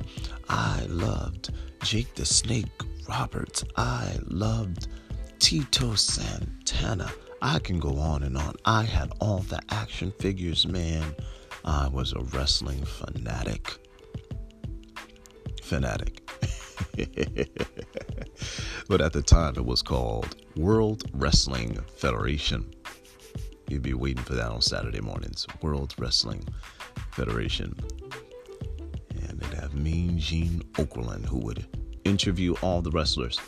I 0.50 0.84
loved 0.88 1.50
Jake 1.82 2.14
the 2.14 2.26
Snake 2.26 2.82
Roberts. 3.08 3.64
I 3.76 4.18
loved 4.28 4.88
Tito 5.38 5.94
Santana. 5.94 7.10
I 7.40 7.58
can 7.58 7.80
go 7.80 7.96
on 7.96 8.22
and 8.22 8.36
on. 8.36 8.54
I 8.66 8.82
had 8.82 9.12
all 9.18 9.38
the 9.38 9.60
action 9.70 10.12
figures, 10.18 10.66
man. 10.66 11.14
I 11.64 11.88
was 11.88 12.12
a 12.12 12.20
wrestling 12.20 12.84
fanatic 12.84 13.78
fanatic. 15.72 16.20
but 18.88 19.00
at 19.00 19.14
the 19.14 19.22
time, 19.24 19.54
it 19.56 19.64
was 19.64 19.80
called 19.80 20.36
World 20.54 21.04
Wrestling 21.14 21.78
Federation. 21.96 22.70
You'd 23.68 23.80
be 23.80 23.94
waiting 23.94 24.22
for 24.22 24.34
that 24.34 24.50
on 24.50 24.60
Saturday 24.60 25.00
mornings. 25.00 25.46
World 25.62 25.94
Wrestling 25.96 26.46
Federation. 27.12 27.74
And 29.22 29.40
they'd 29.40 29.58
have 29.58 29.74
Mean 29.74 30.18
Gene 30.18 30.60
Okerlund, 30.74 31.24
who 31.24 31.38
would 31.38 31.64
interview 32.04 32.54
all 32.60 32.82
the 32.82 32.90
wrestlers. 32.90 33.40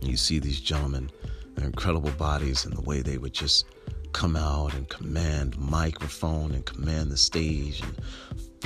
You 0.00 0.16
see 0.16 0.38
these 0.38 0.60
gentlemen, 0.60 1.10
their 1.56 1.66
incredible 1.66 2.12
bodies, 2.12 2.66
and 2.66 2.76
the 2.76 2.82
way 2.82 3.02
they 3.02 3.18
would 3.18 3.34
just 3.34 3.66
come 4.12 4.36
out 4.36 4.74
and 4.74 4.88
command 4.88 5.58
microphone 5.58 6.52
and 6.52 6.64
command 6.64 7.10
the 7.10 7.16
stage 7.16 7.82
and 7.82 7.96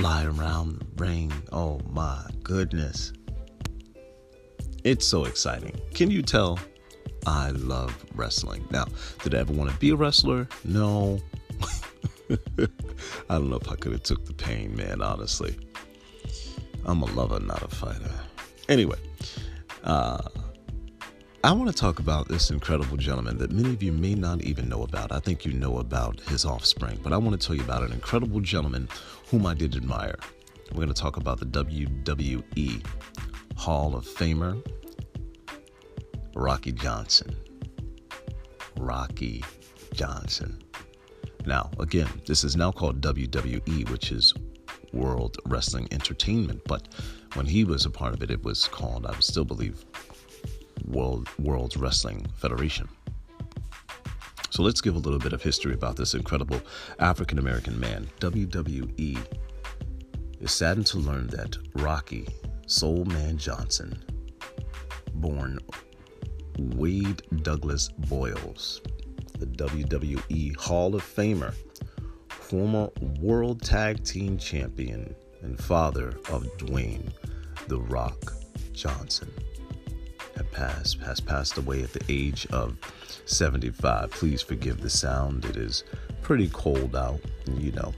fly 0.01 0.23
around 0.23 0.79
the 0.79 1.03
ring. 1.03 1.31
Oh 1.51 1.79
my 1.91 2.25
goodness. 2.41 3.13
It's 4.83 5.05
so 5.05 5.25
exciting. 5.25 5.79
Can 5.93 6.09
you 6.09 6.23
tell 6.23 6.57
I 7.27 7.51
love 7.51 8.03
wrestling? 8.15 8.65
Now, 8.71 8.85
did 9.21 9.35
I 9.35 9.37
ever 9.37 9.53
want 9.53 9.69
to 9.69 9.77
be 9.77 9.91
a 9.91 9.95
wrestler? 9.95 10.47
No. 10.63 11.19
I 12.31 12.37
don't 13.29 13.51
know 13.51 13.57
if 13.57 13.69
I 13.69 13.75
could 13.75 13.91
have 13.91 14.01
took 14.01 14.25
the 14.25 14.33
pain, 14.33 14.75
man, 14.75 15.03
honestly. 15.03 15.55
I'm 16.83 17.03
a 17.03 17.05
lover, 17.13 17.39
not 17.39 17.61
a 17.61 17.67
fighter. 17.67 18.11
Anyway, 18.69 18.97
uh, 19.83 20.17
I 21.43 21.51
want 21.53 21.71
to 21.71 21.75
talk 21.75 21.97
about 21.97 22.27
this 22.27 22.51
incredible 22.51 22.97
gentleman 22.97 23.39
that 23.39 23.51
many 23.51 23.73
of 23.73 23.81
you 23.81 23.91
may 23.91 24.13
not 24.13 24.43
even 24.43 24.69
know 24.69 24.83
about. 24.83 25.11
I 25.11 25.17
think 25.17 25.43
you 25.43 25.53
know 25.53 25.79
about 25.79 26.19
his 26.21 26.45
offspring, 26.45 26.99
but 27.01 27.13
I 27.13 27.17
want 27.17 27.39
to 27.39 27.47
tell 27.47 27.55
you 27.55 27.63
about 27.63 27.81
an 27.81 27.91
incredible 27.91 28.41
gentleman 28.41 28.87
whom 29.25 29.47
I 29.47 29.55
did 29.55 29.75
admire. 29.75 30.19
We're 30.69 30.83
going 30.83 30.93
to 30.93 31.01
talk 31.01 31.17
about 31.17 31.39
the 31.39 31.47
WWE 31.47 32.85
Hall 33.55 33.95
of 33.95 34.05
Famer, 34.05 34.63
Rocky 36.35 36.73
Johnson. 36.73 37.35
Rocky 38.77 39.43
Johnson. 39.95 40.61
Now, 41.47 41.71
again, 41.79 42.07
this 42.27 42.43
is 42.43 42.55
now 42.55 42.71
called 42.71 43.01
WWE, 43.01 43.89
which 43.89 44.11
is 44.11 44.31
World 44.93 45.37
Wrestling 45.45 45.87
Entertainment. 45.89 46.61
But 46.65 46.89
when 47.33 47.47
he 47.47 47.63
was 47.63 47.87
a 47.87 47.89
part 47.89 48.13
of 48.13 48.21
it, 48.21 48.29
it 48.29 48.43
was 48.43 48.67
called, 48.67 49.07
I 49.07 49.19
still 49.21 49.45
believe, 49.45 49.83
World 50.85 51.29
World 51.39 51.77
Wrestling 51.77 52.25
Federation. 52.35 52.87
So 54.49 54.63
let's 54.63 54.81
give 54.81 54.95
a 54.95 54.99
little 54.99 55.19
bit 55.19 55.31
of 55.31 55.41
history 55.41 55.73
about 55.73 55.95
this 55.95 56.13
incredible 56.13 56.61
African 56.99 57.39
American 57.39 57.79
man. 57.79 58.09
WWE 58.19 59.17
is 60.41 60.51
saddened 60.51 60.87
to 60.87 60.97
learn 60.97 61.27
that 61.27 61.57
Rocky 61.75 62.27
Soul 62.67 63.05
Man 63.05 63.37
Johnson, 63.37 64.03
born 65.13 65.59
Wade 66.57 67.21
Douglas 67.43 67.89
Boyles, 67.89 68.81
the 69.39 69.45
WWE 69.45 70.55
Hall 70.57 70.95
of 70.95 71.01
Famer, 71.01 71.53
former 72.29 72.89
World 73.19 73.61
Tag 73.61 74.03
Team 74.03 74.37
Champion, 74.37 75.15
and 75.41 75.57
father 75.59 76.09
of 76.29 76.43
Dwayne 76.57 77.11
The 77.67 77.79
Rock 77.79 78.33
Johnson. 78.73 79.31
Passed, 80.51 80.99
has 81.01 81.19
passed 81.19 81.57
away 81.57 81.81
at 81.83 81.93
the 81.93 82.03
age 82.09 82.45
of 82.51 82.77
75. 83.25 84.11
Please 84.11 84.41
forgive 84.41 84.81
the 84.81 84.89
sound. 84.89 85.45
It 85.45 85.55
is 85.55 85.83
pretty 86.21 86.49
cold 86.49 86.95
out, 86.95 87.19
you 87.57 87.71
know. 87.71 87.93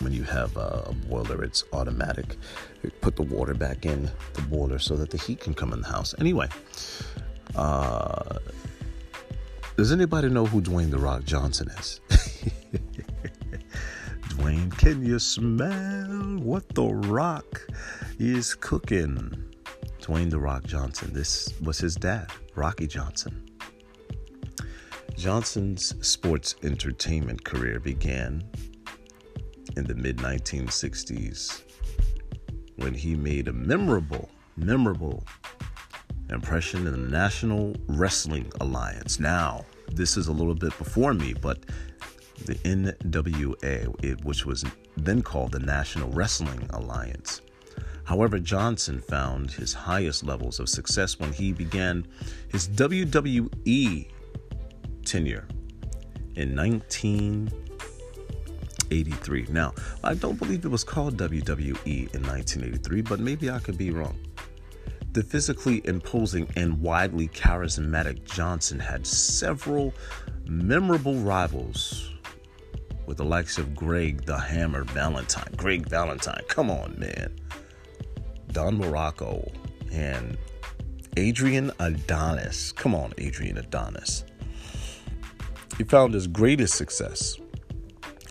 When 0.00 0.12
you 0.12 0.24
have 0.24 0.56
a 0.56 0.94
boiler, 1.08 1.42
it's 1.42 1.64
automatic. 1.72 2.36
You 2.82 2.90
put 3.00 3.16
the 3.16 3.22
water 3.22 3.54
back 3.54 3.86
in 3.86 4.10
the 4.34 4.42
boiler 4.42 4.78
so 4.78 4.94
that 4.96 5.10
the 5.10 5.16
heat 5.16 5.40
can 5.40 5.54
come 5.54 5.72
in 5.72 5.80
the 5.80 5.88
house. 5.88 6.14
Anyway, 6.18 6.48
uh, 7.54 8.38
does 9.76 9.92
anybody 9.92 10.28
know 10.28 10.44
who 10.44 10.60
Dwayne 10.60 10.90
The 10.90 10.98
Rock 10.98 11.24
Johnson 11.24 11.68
is? 11.78 12.00
Dwayne, 14.30 14.76
can 14.76 15.04
you 15.04 15.18
smell 15.18 16.38
what 16.38 16.68
The 16.74 16.84
Rock 16.84 17.66
is 18.18 18.54
cooking? 18.54 19.45
Dwayne 20.06 20.30
The 20.30 20.38
Rock 20.38 20.62
Johnson. 20.62 21.12
This 21.12 21.52
was 21.60 21.78
his 21.78 21.96
dad, 21.96 22.30
Rocky 22.54 22.86
Johnson. 22.86 23.44
Johnson's 25.16 25.94
sports 26.06 26.54
entertainment 26.62 27.44
career 27.44 27.80
began 27.80 28.48
in 29.76 29.82
the 29.82 29.96
mid 29.96 30.18
1960s 30.18 31.62
when 32.76 32.94
he 32.94 33.16
made 33.16 33.48
a 33.48 33.52
memorable, 33.52 34.30
memorable 34.56 35.24
impression 36.30 36.86
in 36.86 36.92
the 36.92 37.10
National 37.10 37.74
Wrestling 37.88 38.52
Alliance. 38.60 39.18
Now, 39.18 39.66
this 39.90 40.16
is 40.16 40.28
a 40.28 40.32
little 40.32 40.54
bit 40.54 40.78
before 40.78 41.14
me, 41.14 41.34
but 41.34 41.66
the 42.44 42.54
NWA, 42.54 44.24
which 44.24 44.46
was 44.46 44.64
then 44.96 45.22
called 45.22 45.50
the 45.50 45.58
National 45.58 46.08
Wrestling 46.10 46.70
Alliance. 46.70 47.40
However, 48.06 48.38
Johnson 48.38 49.00
found 49.00 49.50
his 49.50 49.74
highest 49.74 50.24
levels 50.24 50.60
of 50.60 50.68
success 50.68 51.18
when 51.18 51.32
he 51.32 51.52
began 51.52 52.06
his 52.48 52.68
WWE 52.68 54.08
tenure 55.04 55.48
in 56.36 56.54
1983. 56.54 59.46
Now, 59.50 59.74
I 60.04 60.14
don't 60.14 60.38
believe 60.38 60.64
it 60.64 60.68
was 60.68 60.84
called 60.84 61.16
WWE 61.16 62.14
in 62.14 62.22
1983, 62.22 63.02
but 63.02 63.18
maybe 63.18 63.50
I 63.50 63.58
could 63.58 63.76
be 63.76 63.90
wrong. 63.90 64.16
The 65.10 65.24
physically 65.24 65.82
imposing 65.84 66.48
and 66.54 66.80
widely 66.80 67.26
charismatic 67.26 68.24
Johnson 68.24 68.78
had 68.78 69.04
several 69.04 69.92
memorable 70.44 71.16
rivals 71.16 72.12
with 73.06 73.16
the 73.16 73.24
likes 73.24 73.58
of 73.58 73.74
Greg 73.74 74.24
the 74.26 74.38
Hammer 74.38 74.84
Valentine. 74.84 75.52
Greg 75.56 75.88
Valentine, 75.88 76.42
come 76.46 76.70
on, 76.70 76.94
man. 77.00 77.36
Don 78.56 78.78
Muraco 78.78 79.52
and 79.92 80.38
Adrian 81.18 81.70
Adonis. 81.78 82.72
Come 82.72 82.94
on, 82.94 83.12
Adrian 83.18 83.58
Adonis. 83.58 84.24
He 85.76 85.84
found 85.84 86.14
his 86.14 86.26
greatest 86.26 86.74
success 86.74 87.36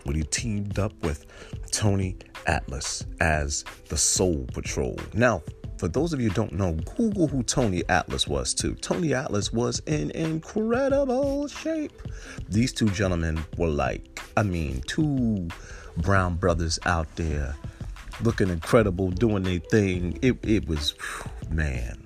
when 0.01 0.15
he 0.15 0.23
teamed 0.23 0.79
up 0.79 0.93
with 1.03 1.27
Tony 1.69 2.17
Atlas 2.47 3.05
as 3.19 3.65
the 3.89 3.97
Soul 3.97 4.47
Patrol. 4.51 4.97
Now, 5.13 5.43
for 5.77 5.87
those 5.87 6.11
of 6.11 6.19
you 6.19 6.29
who 6.29 6.33
don't 6.33 6.53
know, 6.53 6.73
Google 6.97 7.27
who 7.27 7.43
Tony 7.43 7.83
Atlas 7.87 8.27
was 8.27 8.55
too. 8.55 8.73
Tony 8.73 9.13
Atlas 9.13 9.53
was 9.53 9.77
in 9.85 10.09
incredible 10.09 11.47
shape. 11.47 12.01
These 12.49 12.73
two 12.73 12.89
gentlemen 12.89 13.45
were 13.59 13.67
like, 13.67 14.19
I 14.35 14.41
mean, 14.41 14.81
two 14.87 15.49
brown 15.97 16.37
brothers 16.37 16.79
out 16.83 17.15
there 17.15 17.55
looking 18.21 18.49
incredible, 18.49 19.11
doing 19.11 19.43
their 19.43 19.59
thing. 19.59 20.19
It 20.21 20.37
it 20.43 20.67
was 20.67 20.95
man. 21.49 22.03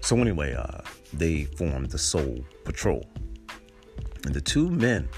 So 0.00 0.16
anyway, 0.16 0.54
uh, 0.54 0.80
they 1.12 1.44
formed 1.44 1.90
the 1.90 1.98
Soul 1.98 2.44
Patrol. 2.64 3.04
And 4.24 4.34
the 4.34 4.40
two 4.40 4.70
men 4.70 5.08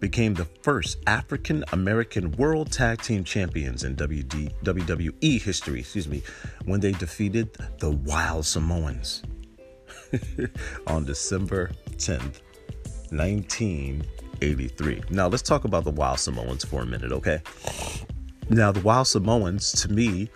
became 0.00 0.34
the 0.34 0.44
first 0.62 0.98
African 1.06 1.64
American 1.72 2.30
World 2.32 2.70
Tag 2.70 3.00
Team 3.00 3.24
Champions 3.24 3.84
in 3.84 3.96
WD, 3.96 4.52
WWE 4.62 5.40
history, 5.40 5.80
excuse 5.80 6.08
me, 6.08 6.22
when 6.66 6.80
they 6.80 6.92
defeated 6.92 7.56
the 7.78 7.90
Wild 7.90 8.44
Samoans 8.44 9.22
on 10.86 11.04
December 11.04 11.70
10th, 11.92 12.40
1983. 13.10 15.02
Now, 15.10 15.28
let's 15.28 15.42
talk 15.42 15.64
about 15.64 15.84
the 15.84 15.90
Wild 15.90 16.18
Samoans 16.18 16.64
for 16.64 16.82
a 16.82 16.86
minute, 16.86 17.12
okay? 17.12 17.40
Now, 18.50 18.72
the 18.72 18.80
Wild 18.80 19.06
Samoans, 19.06 19.72
to 19.82 19.92
me, 19.92 20.28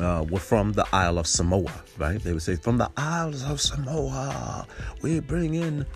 uh, 0.00 0.24
were 0.28 0.40
from 0.40 0.72
the 0.72 0.86
Isle 0.92 1.18
of 1.18 1.26
Samoa, 1.26 1.72
right? 1.98 2.22
They 2.22 2.32
would 2.32 2.42
say, 2.42 2.56
From 2.56 2.78
the 2.78 2.90
Isles 2.96 3.44
of 3.44 3.60
Samoa, 3.60 4.66
we 5.02 5.20
bring 5.20 5.54
in 5.54 5.86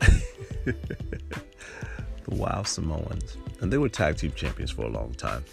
the 0.64 0.74
Wild 2.28 2.68
Samoans. 2.68 3.36
And 3.60 3.72
they 3.72 3.78
were 3.78 3.88
tag 3.88 4.18
team 4.18 4.32
champions 4.36 4.70
for 4.70 4.82
a 4.82 4.88
long 4.88 5.14
time. 5.14 5.44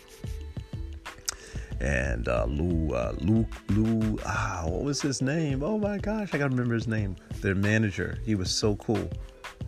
And 1.80 2.28
uh, 2.28 2.46
Lou, 2.48 2.94
uh, 2.94 3.14
Lou, 3.20 3.46
Lou, 3.70 4.18
ah, 4.26 4.64
what 4.66 4.84
was 4.84 5.02
his 5.02 5.22
name? 5.22 5.64
Oh 5.64 5.78
my 5.78 5.98
gosh, 5.98 6.34
I 6.34 6.38
gotta 6.38 6.52
remember 6.52 6.76
his 6.76 6.88
name. 6.88 7.16
Their 7.42 7.56
manager, 7.56 8.20
he 8.24 8.36
was 8.36 8.52
so 8.52 8.76
cool. 8.76 9.10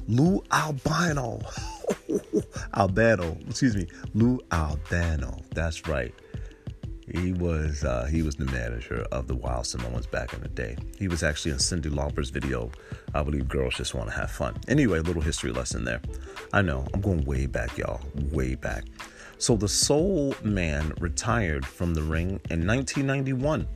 Lou 0.07 0.43
Albano. 0.51 1.39
Albano, 2.73 3.37
excuse 3.47 3.75
me, 3.75 3.87
Lou 4.13 4.39
Albano. 4.51 5.41
That's 5.53 5.87
right. 5.87 6.13
He 7.09 7.31
was 7.33 7.85
uh, 7.85 8.05
he 8.05 8.21
was 8.21 8.35
the 8.35 8.45
manager 8.45 9.05
of 9.11 9.27
the 9.27 9.35
Wild 9.35 9.65
Samoans 9.65 10.07
back 10.07 10.33
in 10.33 10.41
the 10.41 10.49
day. 10.49 10.75
He 10.99 11.07
was 11.07 11.23
actually 11.23 11.51
in 11.51 11.57
Cyndi 11.57 11.93
Lauper's 11.93 12.29
video. 12.29 12.69
I 13.13 13.23
believe 13.23 13.47
girls 13.47 13.75
just 13.75 13.93
want 13.93 14.09
to 14.09 14.15
have 14.15 14.29
fun. 14.29 14.55
Anyway, 14.67 14.99
a 14.99 15.01
little 15.01 15.21
history 15.21 15.51
lesson 15.51 15.85
there. 15.85 16.01
I 16.51 16.61
know 16.61 16.85
I'm 16.93 16.99
going 16.99 17.23
way 17.23 17.45
back, 17.45 17.77
y'all, 17.77 18.01
way 18.31 18.55
back. 18.55 18.83
So 19.37 19.55
the 19.55 19.69
Soul 19.69 20.35
Man 20.43 20.93
retired 20.99 21.65
from 21.65 21.93
the 21.93 22.01
ring 22.01 22.41
in 22.49 22.67
1991. 22.67 23.67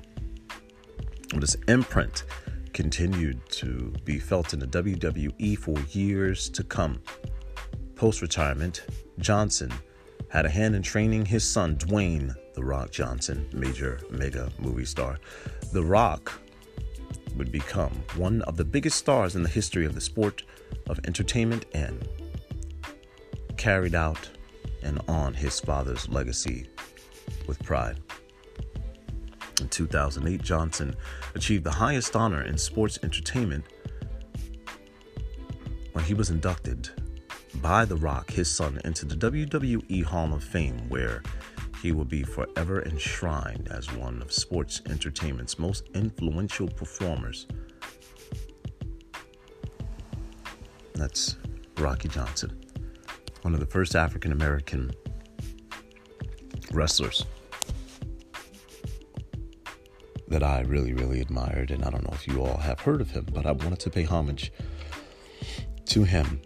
This 1.36 1.56
imprint 1.70 2.26
continued 2.74 3.40
to 3.50 3.94
be 4.04 4.20
felt 4.20 4.54
in 4.54 4.60
the 4.60 4.68
WWE 4.68 5.58
for 5.58 5.80
years 5.92 6.50
to 6.50 6.64
come. 6.64 7.02
Post 7.96 8.22
retirement, 8.22 8.84
Johnson 9.20 9.72
had 10.30 10.46
a 10.46 10.50
hand 10.50 10.76
in 10.76 10.82
training 10.82 11.26
his 11.26 11.44
son, 11.44 11.76
Dwayne 11.76 12.34
The 12.54 12.64
Rock 12.64 12.92
Johnson, 12.92 13.48
major 13.54 14.00
mega 14.10 14.50
movie 14.60 14.86
star. 14.86 15.20
The 15.74 15.84
Rock 15.84 16.32
would 17.36 17.52
become 17.52 17.92
one 18.16 18.42
of 18.44 18.58
the 18.58 18.66
biggest 18.66 18.98
stars 18.98 19.36
in 19.36 19.44
the 19.44 19.50
history 19.50 19.86
of 19.86 19.96
the 19.96 20.02
sport 20.02 20.44
of 20.90 21.00
entertainment 21.06 21.66
and 21.74 22.08
carried 23.58 23.96
out 23.96 24.30
and 24.84 25.00
on 25.08 25.34
his 25.34 25.60
father's 25.60 26.10
legacy 26.10 26.68
with 27.48 27.62
pride. 27.64 28.00
In 29.72 29.88
2008, 29.88 30.42
Johnson 30.42 30.94
achieved 31.34 31.64
the 31.64 31.72
highest 31.72 32.14
honor 32.14 32.42
in 32.44 32.58
sports 32.58 33.00
entertainment 33.04 33.64
when 35.94 36.04
he 36.04 36.14
was 36.14 36.30
inducted 36.30 36.90
by 37.62 37.86
The 37.86 37.96
Rock, 37.96 38.30
his 38.32 38.52
son, 38.52 38.82
into 38.84 39.06
the 39.06 39.16
WWE 39.16 40.04
Hall 40.04 40.34
of 40.34 40.44
Fame, 40.44 40.90
where 40.90 41.24
he 41.82 41.94
will 41.94 42.04
be 42.04 42.22
forever 42.22 42.84
enshrined 42.84 43.70
as 43.72 43.90
one 43.94 44.22
of 44.22 44.34
sports 44.34 44.82
entertainment's 44.90 45.58
most 45.58 45.88
influential 45.96 46.68
performers. 46.68 47.48
That's 50.96 51.38
Rocky 51.78 52.10
Johnson, 52.10 52.62
one 53.44 53.54
of 53.54 53.62
the 53.62 53.66
first 53.66 53.96
African 53.96 54.34
American 54.34 54.92
wrestlers 56.74 57.26
that 60.32 60.44
I 60.44 60.62
really, 60.62 60.94
really 60.94 61.22
admired. 61.22 61.72
And 61.72 61.84
I 61.84 61.90
don't 61.90 62.04
know 62.04 62.14
if 62.14 62.28
you 62.28 62.42
all 62.42 62.58
have 62.58 62.80
heard 62.80 63.02
of 63.02 63.12
him, 63.12 63.28
but 63.32 63.46
I 63.46 63.52
wanted 63.52 63.80
to 63.80 63.90
pay 63.90 64.04
homage 64.04 64.52
to 65.86 66.04
him 66.04 66.42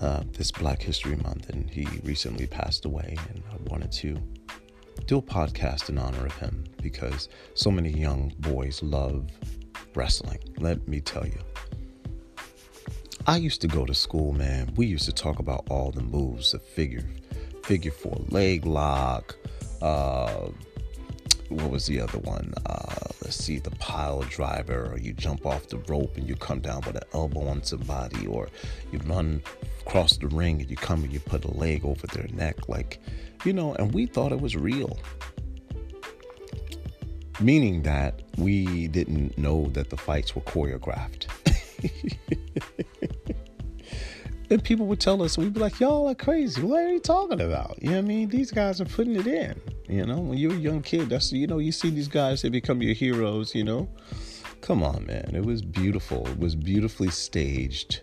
uh, 0.00 0.22
this 0.32 0.50
Black 0.50 0.82
History 0.82 1.16
Month. 1.16 1.48
And 1.48 1.70
he 1.70 1.86
recently 2.02 2.46
passed 2.46 2.84
away, 2.84 3.16
and 3.28 3.42
I 3.50 3.70
wanted 3.70 3.92
to 3.92 4.18
do 5.06 5.18
a 5.18 5.22
podcast 5.22 5.88
in 5.88 5.98
honor 5.98 6.26
of 6.26 6.36
him 6.36 6.64
because 6.82 7.28
so 7.54 7.70
many 7.70 7.90
young 7.90 8.32
boys 8.40 8.82
love 8.82 9.30
wrestling. 9.94 10.38
Let 10.58 10.86
me 10.86 11.00
tell 11.00 11.26
you. 11.26 11.38
I 13.26 13.36
used 13.36 13.60
to 13.60 13.68
go 13.68 13.84
to 13.84 13.94
school, 13.94 14.32
man. 14.32 14.72
We 14.76 14.86
used 14.86 15.04
to 15.04 15.12
talk 15.12 15.38
about 15.38 15.66
all 15.70 15.92
the 15.92 16.02
moves, 16.02 16.52
the 16.52 16.58
figure, 16.58 17.06
figure 17.62 17.92
four, 17.92 18.18
leg 18.28 18.66
lock. 18.66 19.36
Uh, 19.80 20.48
what 21.48 21.70
was 21.70 21.86
the 21.86 22.00
other 22.00 22.18
one? 22.18 22.54
Uh, 22.66 23.09
see, 23.30 23.58
the 23.58 23.70
pile 23.72 24.22
driver, 24.22 24.92
or 24.92 24.98
you 24.98 25.12
jump 25.12 25.46
off 25.46 25.68
the 25.68 25.78
rope 25.88 26.16
and 26.16 26.28
you 26.28 26.36
come 26.36 26.60
down 26.60 26.82
with 26.86 26.96
an 26.96 27.02
elbow 27.12 27.48
on 27.48 27.62
somebody, 27.62 28.26
or 28.26 28.48
you 28.92 28.98
run 29.00 29.42
across 29.80 30.16
the 30.16 30.28
ring 30.28 30.60
and 30.60 30.70
you 30.70 30.76
come 30.76 31.04
and 31.04 31.12
you 31.12 31.20
put 31.20 31.44
a 31.44 31.50
leg 31.50 31.84
over 31.84 32.06
their 32.08 32.28
neck. 32.28 32.68
Like, 32.68 33.00
you 33.44 33.52
know, 33.52 33.74
and 33.74 33.92
we 33.92 34.06
thought 34.06 34.32
it 34.32 34.40
was 34.40 34.56
real. 34.56 34.98
Meaning 37.40 37.82
that 37.82 38.22
we 38.36 38.88
didn't 38.88 39.38
know 39.38 39.66
that 39.70 39.90
the 39.90 39.96
fights 39.96 40.34
were 40.34 40.42
choreographed. 40.42 41.26
and 44.50 44.62
people 44.62 44.86
would 44.86 45.00
tell 45.00 45.22
us, 45.22 45.38
we'd 45.38 45.54
be 45.54 45.60
like, 45.60 45.80
y'all 45.80 46.08
are 46.08 46.14
crazy. 46.14 46.62
What 46.62 46.84
are 46.84 46.92
you 46.92 47.00
talking 47.00 47.40
about? 47.40 47.78
You 47.80 47.90
know 47.90 47.96
what 47.96 48.04
I 48.04 48.08
mean? 48.08 48.28
These 48.28 48.50
guys 48.50 48.80
are 48.80 48.84
putting 48.84 49.16
it 49.16 49.26
in. 49.26 49.60
You 49.90 50.06
know, 50.06 50.18
when 50.18 50.38
you're 50.38 50.52
a 50.52 50.56
young 50.56 50.82
kid, 50.82 51.08
that's, 51.08 51.32
you 51.32 51.48
know, 51.48 51.58
you 51.58 51.72
see 51.72 51.90
these 51.90 52.06
guys, 52.06 52.42
they 52.42 52.48
become 52.48 52.80
your 52.80 52.94
heroes, 52.94 53.56
you 53.56 53.64
know? 53.64 53.88
Come 54.60 54.84
on, 54.84 55.04
man. 55.04 55.32
It 55.34 55.44
was 55.44 55.62
beautiful. 55.62 56.28
It 56.28 56.38
was 56.38 56.54
beautifully 56.54 57.10
staged 57.10 58.02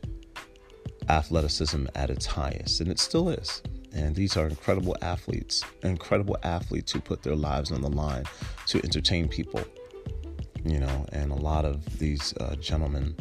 athleticism 1.08 1.86
at 1.96 2.10
its 2.10 2.26
highest, 2.26 2.82
and 2.82 2.92
it 2.92 3.00
still 3.00 3.30
is. 3.30 3.62
And 3.94 4.14
these 4.14 4.36
are 4.36 4.48
incredible 4.48 4.98
athletes, 5.02 5.64
incredible 5.82 6.36
athletes 6.44 6.92
who 6.92 7.00
put 7.00 7.24
their 7.24 7.38
lives 7.38 7.72
on 7.72 7.80
the 7.80 7.90
line 7.90 8.26
to 8.66 8.84
entertain 8.84 9.30
people. 9.30 9.64
You 10.66 10.82
know, 10.82 11.06
and 11.14 11.32
a 11.32 11.36
lot 11.36 11.64
of 11.64 12.00
these 12.00 12.34
uh, 12.42 12.56
gentlemen 12.56 13.16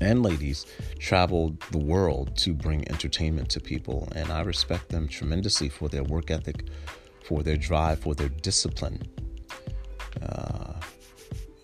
and 0.00 0.22
ladies 0.22 0.66
traveled 1.00 1.60
the 1.72 1.78
world 1.78 2.36
to 2.36 2.54
bring 2.54 2.88
entertainment 2.88 3.48
to 3.50 3.60
people. 3.60 4.06
And 4.14 4.30
I 4.30 4.42
respect 4.42 4.90
them 4.90 5.08
tremendously 5.08 5.68
for 5.68 5.88
their 5.88 6.04
work 6.04 6.30
ethic, 6.30 6.68
for 7.24 7.42
their 7.42 7.56
drive, 7.56 8.00
for 8.00 8.14
their 8.14 8.28
discipline. 8.28 9.02
Uh, 10.22 10.74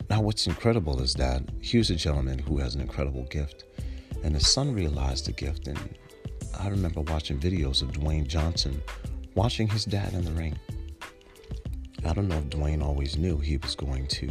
now, 0.09 0.21
what's 0.21 0.47
incredible 0.47 1.01
is 1.01 1.15
that 1.15 1.43
here's 1.61 1.91
a 1.91 1.97
gentleman 1.97 2.39
who 2.39 2.59
has 2.59 2.75
an 2.75 2.81
incredible 2.81 3.25
gift, 3.31 3.65
and 4.25 4.35
his 4.35 4.49
son 4.49 4.75
realized 4.75 5.27
the 5.27 5.33
gift, 5.33 5.69
and 5.69 5.79
I 6.59 6.69
remember 6.69 7.01
watching 7.03 7.39
videos 7.39 7.81
of 7.83 7.93
Dwayne 7.93 8.27
Johnson 8.27 8.83
watching 9.35 9.69
his 9.69 9.85
dad 9.85 10.13
in 10.15 10.25
the 10.25 10.33
ring. 10.33 10.59
I 12.05 12.13
don't 12.13 12.29
know 12.29 12.39
if 12.39 12.51
Dwayne 12.51 12.83
always 12.83 13.17
knew 13.17 13.39
he 13.39 13.57
was 13.59 13.75
going 13.75 14.07
to 14.09 14.31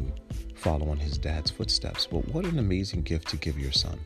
follow 0.55 0.91
in 0.91 0.99
his 0.99 1.17
dad's 1.17 1.49
footsteps, 1.49 2.07
but 2.07 2.27
what 2.29 2.45
an 2.45 2.59
amazing 2.59 3.03
gift 3.03 3.29
to 3.29 3.37
give 3.37 3.57
your 3.57 3.71
son. 3.71 3.99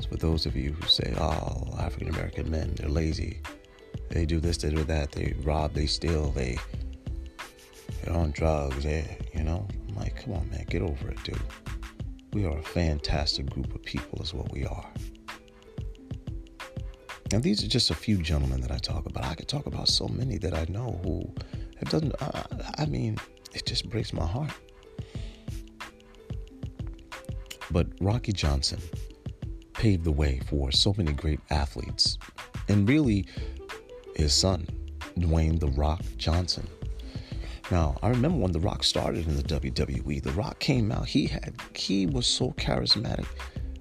So 0.00 0.08
for 0.10 0.16
those 0.16 0.44
of 0.46 0.56
you 0.56 0.72
who 0.72 0.86
say, 0.86 1.14
oh, 1.18 1.74
African 1.78 2.08
American 2.08 2.50
men, 2.50 2.74
they're 2.76 2.88
lazy. 2.88 3.40
They 4.10 4.26
do 4.26 4.40
this, 4.40 4.56
they 4.58 4.70
do 4.70 4.84
that, 4.84 5.12
they 5.12 5.34
rob, 5.42 5.72
they 5.72 5.86
steal, 5.86 6.30
they, 6.32 6.58
they're 8.02 8.14
on 8.14 8.32
drugs, 8.32 8.82
they, 8.82 9.18
you 9.32 9.44
know? 9.44 9.66
I'm 9.88 9.94
like, 9.94 10.22
come 10.22 10.34
on, 10.34 10.50
man, 10.50 10.66
get 10.68 10.82
over 10.82 11.08
it, 11.08 11.22
dude. 11.22 11.40
We 12.32 12.44
are 12.44 12.58
a 12.58 12.62
fantastic 12.62 13.48
group 13.48 13.74
of 13.74 13.82
people, 13.82 14.20
is 14.20 14.34
what 14.34 14.52
we 14.52 14.66
are. 14.66 14.90
And 17.32 17.42
these 17.42 17.62
are 17.62 17.68
just 17.68 17.90
a 17.90 17.94
few 17.94 18.16
gentlemen 18.16 18.60
that 18.62 18.72
I 18.72 18.78
talk 18.78 19.06
about. 19.06 19.24
I 19.24 19.34
could 19.34 19.46
talk 19.46 19.66
about 19.66 19.88
so 19.88 20.08
many 20.08 20.38
that 20.38 20.54
I 20.54 20.66
know 20.68 21.00
who 21.04 21.32
have 21.78 21.88
done. 21.88 22.12
I, 22.20 22.44
I 22.78 22.86
mean, 22.86 23.16
it 23.54 23.64
just 23.64 23.88
breaks 23.88 24.12
my 24.12 24.26
heart. 24.26 24.50
But 27.70 27.86
Rocky 28.00 28.32
Johnson 28.32 28.80
paved 29.74 30.02
the 30.02 30.10
way 30.10 30.40
for 30.48 30.72
so 30.72 30.92
many 30.96 31.12
great 31.12 31.38
athletes, 31.50 32.18
and 32.68 32.88
really, 32.88 33.26
his 34.20 34.34
son, 34.34 34.66
Dwayne 35.18 35.58
The 35.58 35.68
Rock 35.68 36.02
Johnson. 36.18 36.68
Now, 37.70 37.96
I 38.02 38.08
remember 38.08 38.38
when 38.38 38.52
The 38.52 38.60
Rock 38.60 38.84
started 38.84 39.26
in 39.26 39.34
the 39.34 39.42
WWE. 39.42 40.22
The 40.22 40.32
Rock 40.32 40.58
came 40.58 40.92
out. 40.92 41.06
He 41.06 41.26
had 41.26 41.54
he 41.74 42.06
was 42.06 42.26
so 42.26 42.50
charismatic. 42.52 43.26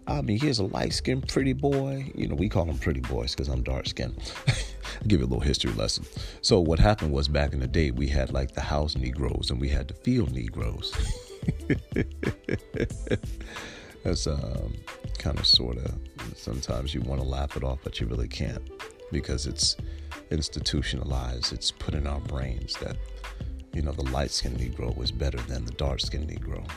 I 0.07 0.21
mean, 0.21 0.39
here's 0.39 0.59
a 0.59 0.63
light 0.63 0.93
skinned 0.93 1.27
pretty 1.27 1.53
boy. 1.53 2.11
You 2.15 2.29
know, 2.29 2.35
we 2.35 2.47
call 2.47 2.65
them 2.65 2.77
pretty 2.77 3.01
boys 3.01 3.35
because 3.35 3.49
I'm 3.49 3.63
dark 3.63 3.87
skinned. 3.87 4.31
I'll 4.47 4.55
give 5.07 5.19
you 5.19 5.25
a 5.25 5.27
little 5.27 5.41
history 5.41 5.73
lesson. 5.73 6.05
So, 6.41 6.61
what 6.61 6.79
happened 6.79 7.11
was 7.11 7.27
back 7.27 7.51
in 7.51 7.59
the 7.59 7.67
day, 7.67 7.91
we 7.91 8.07
had 8.07 8.31
like 8.31 8.53
the 8.53 8.61
house 8.61 8.95
Negroes 8.95 9.51
and 9.51 9.59
we 9.59 9.67
had 9.67 9.89
the 9.89 9.93
field 9.93 10.31
Negroes. 10.31 10.93
That's 14.03 14.25
um, 14.25 14.73
kind 15.17 15.37
of 15.37 15.45
sort 15.45 15.77
of, 15.77 15.93
sometimes 16.35 16.95
you 16.95 17.01
want 17.01 17.19
to 17.21 17.27
laugh 17.27 17.57
it 17.57 17.63
off, 17.63 17.79
but 17.83 17.99
you 17.99 18.07
really 18.07 18.29
can't 18.29 18.63
because 19.11 19.47
it's 19.47 19.75
institutionalized. 20.31 21.53
It's 21.53 21.71
put 21.71 21.93
in 21.93 22.07
our 22.07 22.19
brains 22.21 22.75
that, 22.77 22.97
you 23.73 23.81
know, 23.81 23.91
the 23.91 24.09
light 24.11 24.31
skinned 24.31 24.57
Negro 24.57 24.95
was 24.95 25.11
better 25.11 25.39
than 25.39 25.65
the 25.65 25.71
dark 25.73 25.99
skinned 25.99 26.29
Negro. 26.29 26.67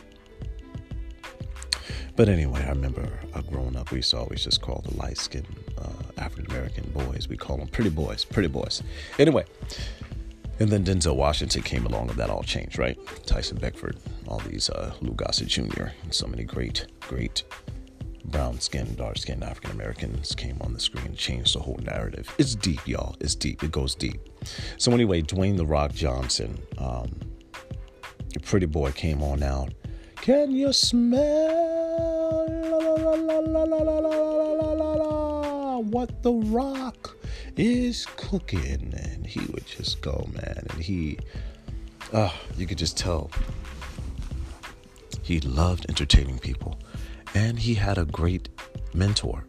But 2.15 2.29
anyway, 2.29 2.63
I 2.63 2.71
remember 2.71 3.09
uh, 3.35 3.41
growing 3.43 3.77
up, 3.77 3.91
we 3.91 3.99
used 3.99 4.11
to 4.11 4.19
always 4.19 4.45
just 4.45 4.61
call 4.61 4.85
the 4.87 4.97
light 4.97 5.17
skinned 5.17 5.47
uh, 5.79 5.89
African 6.19 6.51
American 6.51 6.91
boys, 6.91 7.29
we 7.29 7.37
call 7.37 7.57
them 7.57 7.69
pretty 7.69 7.91
boys, 7.91 8.25
pretty 8.25 8.49
boys. 8.49 8.83
Anyway, 9.19 9.45
and 10.59 10.69
then 10.69 10.85
Denzel 10.85 11.17
Washington 11.17 11.63
came 11.63 11.87
along 11.87 12.11
and 12.11 12.19
that 12.19 12.31
all 12.31 12.43
changed, 12.43 12.79
right? 12.79 12.99
Tyson 13.27 13.57
Beckford, 13.59 13.97
all 14.29 14.39
these 14.41 14.69
uh, 14.71 14.95
Lou 15.01 15.13
Gossett 15.13 15.49
Jr., 15.49 15.87
and 16.03 16.13
so 16.13 16.27
many 16.27 16.45
great, 16.45 16.87
great 17.01 17.45
brown 18.25 18.61
skinned, 18.61 18.97
dark 18.97 19.19
skinned 19.19 19.43
African 19.43 19.73
Americans 19.73 20.35
came 20.35 20.57
on 20.61 20.73
the 20.73 20.81
screen 20.81 21.15
changed 21.15 21.55
the 21.55 21.61
whole 21.61 21.79
narrative. 21.83 22.33
It's 22.39 22.55
deep, 22.55 22.87
y'all. 22.87 23.17
It's 23.21 23.35
deep. 23.35 23.63
It 23.63 23.73
goes 23.73 23.95
deep. 23.95 24.21
So, 24.79 24.93
anyway, 24.93 25.23
Dwayne 25.23 25.57
The 25.57 25.67
Rock 25.67 25.93
Johnson, 25.93 26.59
um, 26.79 27.11
pretty 28.43 28.67
boy 28.67 28.93
came 28.93 29.23
on 29.23 29.43
out. 29.43 29.73
Can 30.17 30.53
you 30.53 30.73
smell? 30.73 31.83
what 35.93 36.23
The 36.23 36.33
Rock 36.33 37.17
is 37.57 38.07
cooking. 38.17 38.95
And 38.97 39.27
he 39.27 39.41
would 39.53 39.67
just 39.67 40.01
go, 40.01 40.29
man. 40.33 40.67
And 40.71 40.83
he, 40.83 41.19
uh, 42.13 42.33
you 42.57 42.67
could 42.67 42.79
just 42.79 42.97
tell 42.97 43.31
he 45.23 45.41
loved 45.41 45.87
entertaining 45.89 46.39
people. 46.39 46.79
And 47.35 47.59
he 47.59 47.75
had 47.75 47.97
a 47.97 48.05
great 48.05 48.49
mentor, 48.95 49.45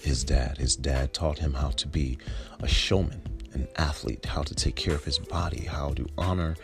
his 0.00 0.24
dad. 0.24 0.58
His 0.58 0.74
dad 0.74 1.12
taught 1.12 1.38
him 1.38 1.54
how 1.54 1.70
to 1.70 1.86
be 1.86 2.18
a 2.60 2.66
showman, 2.68 3.22
an 3.52 3.68
athlete, 3.76 4.24
how 4.24 4.42
to 4.42 4.54
take 4.54 4.74
care 4.74 4.94
of 4.94 5.04
his 5.04 5.18
body, 5.18 5.60
how 5.60 5.94
to 5.94 6.06
honor 6.18 6.56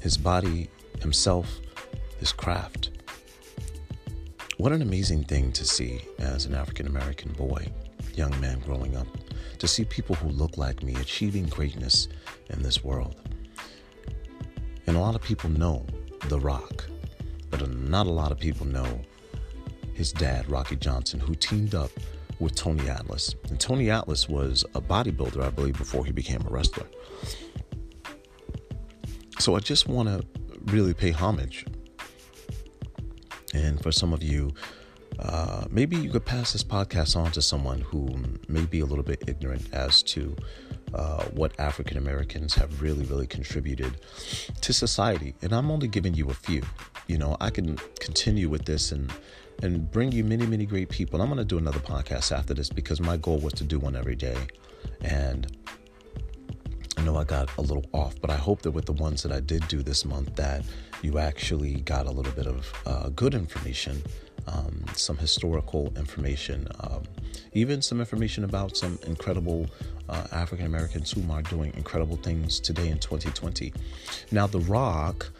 his 0.00 0.16
body, 0.16 0.70
himself, 1.00 1.58
his 2.18 2.32
craft. 2.32 2.90
What 4.58 4.72
an 4.72 4.82
amazing 4.82 5.24
thing 5.24 5.52
to 5.52 5.64
see 5.64 6.00
as 6.18 6.46
an 6.46 6.54
African 6.54 6.86
American 6.86 7.32
boy, 7.32 7.70
young 8.14 8.38
man 8.40 8.60
growing 8.60 8.96
up, 8.96 9.06
to 9.58 9.68
see 9.68 9.84
people 9.84 10.14
who 10.16 10.28
look 10.28 10.56
like 10.56 10.82
me 10.82 10.94
achieving 10.96 11.46
greatness 11.46 12.08
in 12.50 12.62
this 12.62 12.84
world. 12.84 13.16
And 14.86 14.96
a 14.96 15.00
lot 15.00 15.14
of 15.14 15.22
people 15.22 15.50
know 15.50 15.84
The 16.28 16.40
Rock, 16.40 16.86
but 17.50 17.68
not 17.68 18.06
a 18.06 18.10
lot 18.10 18.32
of 18.32 18.38
people 18.38 18.66
know 18.66 19.00
his 19.98 20.12
dad, 20.12 20.48
Rocky 20.48 20.76
Johnson, 20.76 21.18
who 21.18 21.34
teamed 21.34 21.74
up 21.74 21.90
with 22.38 22.54
Tony 22.54 22.88
Atlas. 22.88 23.34
And 23.50 23.58
Tony 23.58 23.90
Atlas 23.90 24.28
was 24.28 24.64
a 24.76 24.80
bodybuilder, 24.80 25.42
I 25.42 25.50
believe, 25.50 25.76
before 25.76 26.04
he 26.04 26.12
became 26.12 26.40
a 26.46 26.50
wrestler. 26.50 26.86
So 29.40 29.56
I 29.56 29.58
just 29.58 29.88
want 29.88 30.08
to 30.08 30.24
really 30.72 30.94
pay 30.94 31.10
homage. 31.10 31.66
And 33.52 33.82
for 33.82 33.90
some 33.90 34.12
of 34.12 34.22
you, 34.22 34.54
uh, 35.18 35.64
maybe 35.68 35.96
you 35.96 36.10
could 36.10 36.24
pass 36.24 36.52
this 36.52 36.62
podcast 36.62 37.16
on 37.16 37.32
to 37.32 37.42
someone 37.42 37.80
who 37.80 38.08
may 38.46 38.64
be 38.66 38.78
a 38.78 38.86
little 38.86 39.02
bit 39.02 39.24
ignorant 39.26 39.68
as 39.74 40.00
to 40.04 40.36
uh, 40.94 41.24
what 41.34 41.58
African 41.58 41.96
Americans 41.96 42.54
have 42.54 42.80
really, 42.80 43.04
really 43.06 43.26
contributed 43.26 43.96
to 44.60 44.72
society. 44.72 45.34
And 45.42 45.52
I'm 45.52 45.72
only 45.72 45.88
giving 45.88 46.14
you 46.14 46.30
a 46.30 46.34
few. 46.34 46.62
You 47.08 47.18
know, 47.18 47.36
I 47.40 47.50
can 47.50 47.76
continue 47.98 48.48
with 48.48 48.64
this 48.64 48.92
and 48.92 49.12
and 49.62 49.90
bring 49.90 50.12
you 50.12 50.24
many, 50.24 50.46
many 50.46 50.66
great 50.66 50.88
people. 50.88 51.20
I'm 51.20 51.28
going 51.28 51.38
to 51.38 51.44
do 51.44 51.58
another 51.58 51.80
podcast 51.80 52.36
after 52.36 52.54
this 52.54 52.68
because 52.68 53.00
my 53.00 53.16
goal 53.16 53.38
was 53.38 53.52
to 53.54 53.64
do 53.64 53.78
one 53.78 53.96
every 53.96 54.16
day. 54.16 54.36
And 55.00 55.46
I 56.96 57.02
know 57.02 57.16
I 57.16 57.24
got 57.24 57.56
a 57.58 57.60
little 57.60 57.84
off, 57.92 58.20
but 58.20 58.30
I 58.30 58.36
hope 58.36 58.62
that 58.62 58.70
with 58.70 58.86
the 58.86 58.92
ones 58.92 59.22
that 59.22 59.32
I 59.32 59.40
did 59.40 59.66
do 59.68 59.82
this 59.82 60.04
month, 60.04 60.34
that 60.36 60.64
you 61.02 61.18
actually 61.18 61.80
got 61.82 62.06
a 62.06 62.10
little 62.10 62.32
bit 62.32 62.46
of 62.46 62.72
uh, 62.86 63.08
good 63.10 63.34
information, 63.34 64.02
um, 64.46 64.84
some 64.94 65.16
historical 65.16 65.92
information, 65.96 66.66
um, 66.80 67.02
even 67.52 67.82
some 67.82 68.00
information 68.00 68.44
about 68.44 68.76
some 68.76 68.98
incredible 69.06 69.66
uh, 70.08 70.26
African 70.32 70.66
Americans 70.66 71.12
who 71.12 71.30
are 71.30 71.42
doing 71.42 71.72
incredible 71.76 72.16
things 72.16 72.60
today 72.60 72.88
in 72.88 72.98
2020. 72.98 73.72
Now, 74.32 74.46
The 74.46 74.60
Rock 74.60 75.30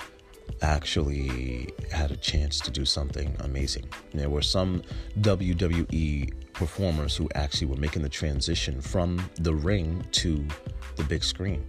actually 0.63 1.69
had 1.93 2.11
a 2.11 2.17
chance 2.17 2.61
to 2.61 2.71
do 2.71 2.85
something 2.85 3.35
amazing. 3.41 3.89
There 4.13 4.31
were 4.31 4.43
some 4.43 4.83
WWE 5.21 6.33
performers 6.53 7.17
who 7.17 7.29
actually 7.35 7.69
were 7.69 7.77
making 7.77 8.03
the 8.03 8.09
transition 8.09 8.81
from 8.81 9.29
the 9.37 9.55
ring 9.55 10.05
to 10.13 10.45
the 10.97 11.05
big 11.05 11.23
screen. 11.23 11.65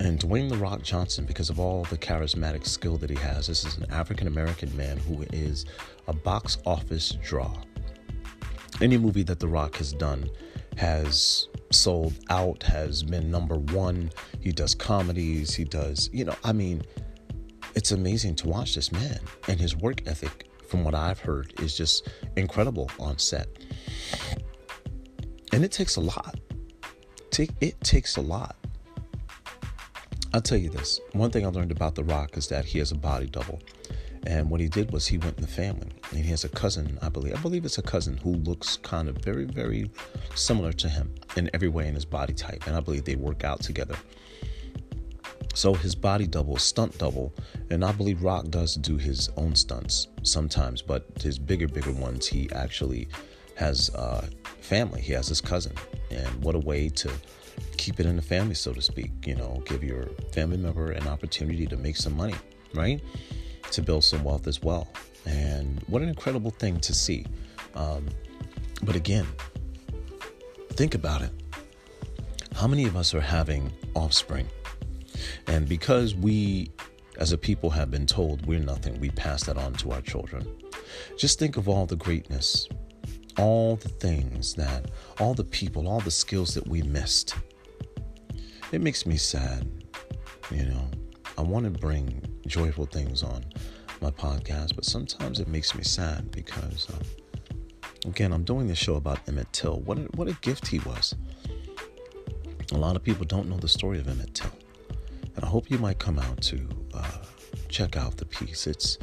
And 0.00 0.20
Dwayne 0.20 0.48
The 0.48 0.56
Rock 0.56 0.82
Johnson, 0.82 1.24
because 1.24 1.50
of 1.50 1.58
all 1.58 1.82
the 1.84 1.98
charismatic 1.98 2.66
skill 2.66 2.96
that 2.98 3.10
he 3.10 3.16
has, 3.16 3.48
this 3.48 3.64
is 3.64 3.76
an 3.78 3.90
African 3.90 4.28
American 4.28 4.74
man 4.76 4.96
who 4.98 5.24
is 5.32 5.66
a 6.06 6.12
box 6.12 6.58
office 6.64 7.16
draw. 7.22 7.52
Any 8.80 8.96
movie 8.96 9.24
that 9.24 9.40
The 9.40 9.48
Rock 9.48 9.76
has 9.76 9.92
done 9.92 10.30
has 10.76 11.48
sold 11.72 12.14
out, 12.30 12.62
has 12.62 13.02
been 13.02 13.28
number 13.30 13.56
one. 13.56 14.10
He 14.40 14.52
does 14.52 14.74
comedies, 14.74 15.52
he 15.52 15.64
does, 15.64 16.08
you 16.12 16.24
know, 16.24 16.36
I 16.44 16.52
mean, 16.52 16.82
it's 17.74 17.92
amazing 17.92 18.34
to 18.36 18.48
watch 18.48 18.74
this 18.74 18.92
man 18.92 19.20
and 19.48 19.60
his 19.60 19.76
work 19.76 20.06
ethic, 20.06 20.48
from 20.68 20.84
what 20.84 20.94
I've 20.94 21.18
heard, 21.18 21.52
is 21.60 21.76
just 21.76 22.08
incredible 22.36 22.90
on 22.98 23.18
set. 23.18 23.48
And 25.52 25.64
it 25.64 25.72
takes 25.72 25.96
a 25.96 26.00
lot. 26.00 26.38
It 27.60 27.80
takes 27.82 28.16
a 28.16 28.20
lot. 28.20 28.56
I'll 30.34 30.42
tell 30.42 30.58
you 30.58 30.68
this 30.68 31.00
one 31.12 31.30
thing 31.30 31.46
I 31.46 31.48
learned 31.48 31.70
about 31.70 31.94
The 31.94 32.04
Rock 32.04 32.36
is 32.36 32.48
that 32.48 32.64
he 32.64 32.78
has 32.80 32.90
a 32.90 32.96
body 32.96 33.26
double. 33.26 33.60
And 34.26 34.50
what 34.50 34.60
he 34.60 34.68
did 34.68 34.90
was 34.90 35.06
he 35.06 35.18
went 35.18 35.36
in 35.36 35.42
the 35.42 35.48
family. 35.48 35.88
And 36.10 36.20
he 36.24 36.30
has 36.30 36.44
a 36.44 36.48
cousin, 36.48 36.98
I 37.00 37.08
believe. 37.08 37.34
I 37.34 37.40
believe 37.40 37.64
it's 37.64 37.78
a 37.78 37.82
cousin 37.82 38.16
who 38.18 38.34
looks 38.34 38.76
kind 38.78 39.08
of 39.08 39.18
very, 39.18 39.44
very 39.44 39.90
similar 40.34 40.72
to 40.72 40.88
him 40.88 41.14
in 41.36 41.48
every 41.54 41.68
way 41.68 41.86
in 41.88 41.94
his 41.94 42.04
body 42.04 42.34
type. 42.34 42.66
And 42.66 42.76
I 42.76 42.80
believe 42.80 43.04
they 43.04 43.14
work 43.14 43.44
out 43.44 43.60
together. 43.60 43.96
So 45.58 45.74
his 45.74 45.96
body 45.96 46.28
double, 46.28 46.56
stunt 46.56 46.96
double, 46.98 47.34
and 47.70 47.84
I 47.84 47.90
believe 47.90 48.22
Rock 48.22 48.46
does 48.48 48.76
do 48.76 48.96
his 48.96 49.28
own 49.36 49.56
stunts 49.56 50.06
sometimes, 50.22 50.82
but 50.82 51.04
his 51.20 51.36
bigger, 51.36 51.66
bigger 51.66 51.90
ones, 51.90 52.28
he 52.28 52.48
actually 52.52 53.08
has 53.56 53.92
uh, 53.96 54.24
family. 54.60 55.00
He 55.00 55.12
has 55.14 55.26
his 55.26 55.40
cousin, 55.40 55.72
and 56.12 56.28
what 56.44 56.54
a 56.54 56.60
way 56.60 56.88
to 56.90 57.10
keep 57.76 57.98
it 57.98 58.06
in 58.06 58.14
the 58.14 58.22
family, 58.22 58.54
so 58.54 58.72
to 58.72 58.80
speak. 58.80 59.26
You 59.26 59.34
know, 59.34 59.60
give 59.66 59.82
your 59.82 60.04
family 60.32 60.58
member 60.58 60.92
an 60.92 61.08
opportunity 61.08 61.66
to 61.66 61.76
make 61.76 61.96
some 61.96 62.16
money, 62.16 62.36
right? 62.72 63.02
To 63.72 63.82
build 63.82 64.04
some 64.04 64.22
wealth 64.22 64.46
as 64.46 64.62
well. 64.62 64.86
And 65.26 65.82
what 65.88 66.02
an 66.02 66.08
incredible 66.08 66.52
thing 66.52 66.78
to 66.78 66.94
see. 66.94 67.26
Um, 67.74 68.06
but 68.84 68.94
again, 68.94 69.26
think 70.74 70.94
about 70.94 71.22
it. 71.22 71.32
How 72.54 72.68
many 72.68 72.84
of 72.84 72.96
us 72.96 73.12
are 73.12 73.20
having 73.20 73.72
offspring? 73.96 74.48
And 75.46 75.68
because 75.68 76.14
we 76.14 76.70
as 77.18 77.32
a 77.32 77.38
people 77.38 77.70
have 77.70 77.90
been 77.90 78.06
told 78.06 78.46
we're 78.46 78.60
nothing, 78.60 78.98
we 79.00 79.10
pass 79.10 79.44
that 79.44 79.58
on 79.58 79.72
to 79.74 79.90
our 79.90 80.00
children. 80.00 80.46
Just 81.18 81.38
think 81.38 81.56
of 81.56 81.68
all 81.68 81.84
the 81.84 81.96
greatness, 81.96 82.68
all 83.36 83.76
the 83.76 83.88
things 83.88 84.54
that, 84.54 84.90
all 85.20 85.34
the 85.34 85.44
people, 85.44 85.88
all 85.88 86.00
the 86.00 86.10
skills 86.10 86.54
that 86.54 86.66
we 86.66 86.82
missed. 86.82 87.34
It 88.70 88.80
makes 88.80 89.04
me 89.04 89.16
sad, 89.16 89.68
you 90.50 90.64
know. 90.64 90.88
I 91.36 91.42
want 91.42 91.64
to 91.64 91.70
bring 91.70 92.22
joyful 92.46 92.86
things 92.86 93.22
on 93.22 93.44
my 94.00 94.10
podcast, 94.10 94.74
but 94.74 94.84
sometimes 94.84 95.40
it 95.40 95.48
makes 95.48 95.74
me 95.74 95.82
sad 95.82 96.30
because, 96.30 96.88
um, 96.90 98.10
again, 98.10 98.32
I'm 98.32 98.44
doing 98.44 98.68
this 98.68 98.78
show 98.78 98.96
about 98.96 99.20
Emmett 99.28 99.52
Till. 99.52 99.80
What 99.80 99.98
a, 99.98 100.02
what 100.14 100.28
a 100.28 100.36
gift 100.40 100.66
he 100.68 100.78
was. 100.80 101.14
A 102.72 102.76
lot 102.76 102.96
of 102.96 103.02
people 103.02 103.24
don't 103.24 103.48
know 103.48 103.56
the 103.56 103.68
story 103.68 103.98
of 103.98 104.08
Emmett 104.08 104.34
Till. 104.34 104.50
And 105.38 105.44
I 105.44 105.50
hope 105.50 105.70
you 105.70 105.78
might 105.78 106.00
come 106.00 106.18
out 106.18 106.42
to 106.42 106.68
uh, 106.92 107.18
check 107.68 107.96
out 107.96 108.16
the 108.16 108.24
piece. 108.24 108.66
It's 108.66 108.98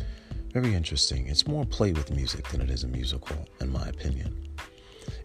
very 0.51 0.75
interesting. 0.75 1.27
It's 1.27 1.47
more 1.47 1.63
play 1.63 1.93
with 1.93 2.11
music 2.13 2.49
than 2.49 2.59
it 2.59 2.69
is 2.69 2.83
a 2.83 2.89
musical, 2.89 3.37
in 3.61 3.71
my 3.71 3.87
opinion. 3.87 4.49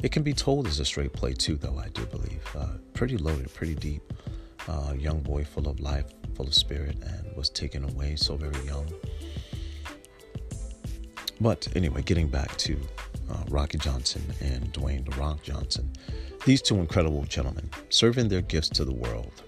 It 0.04 0.12
can 0.12 0.22
be 0.22 0.32
told 0.32 0.68
as 0.68 0.78
a 0.78 0.84
straight 0.84 1.12
play 1.12 1.32
too, 1.32 1.56
though, 1.56 1.76
I 1.76 1.88
do 1.88 2.06
believe. 2.06 2.40
Uh, 2.56 2.74
pretty 2.94 3.16
loaded, 3.16 3.52
pretty 3.52 3.74
deep. 3.74 4.12
Uh, 4.68 4.94
young 4.96 5.18
boy 5.18 5.42
full 5.42 5.66
of 5.66 5.80
life, 5.80 6.04
full 6.36 6.46
of 6.46 6.54
spirit, 6.54 6.96
and 7.02 7.36
was 7.36 7.50
taken 7.50 7.82
away 7.90 8.14
so 8.14 8.36
very 8.36 8.64
young. 8.64 8.86
But 11.40 11.66
anyway, 11.74 12.02
getting 12.02 12.28
back 12.28 12.56
to 12.58 12.78
uh, 13.28 13.42
Rocky 13.48 13.78
Johnson 13.78 14.22
and 14.40 14.72
Dwayne 14.72 15.10
The 15.10 15.20
Rock 15.20 15.42
Johnson, 15.42 15.90
these 16.46 16.62
two 16.62 16.76
incredible 16.76 17.24
gentlemen 17.24 17.68
serving 17.88 18.28
their 18.28 18.42
gifts 18.42 18.68
to 18.68 18.84
the 18.84 18.94
world 18.94 19.42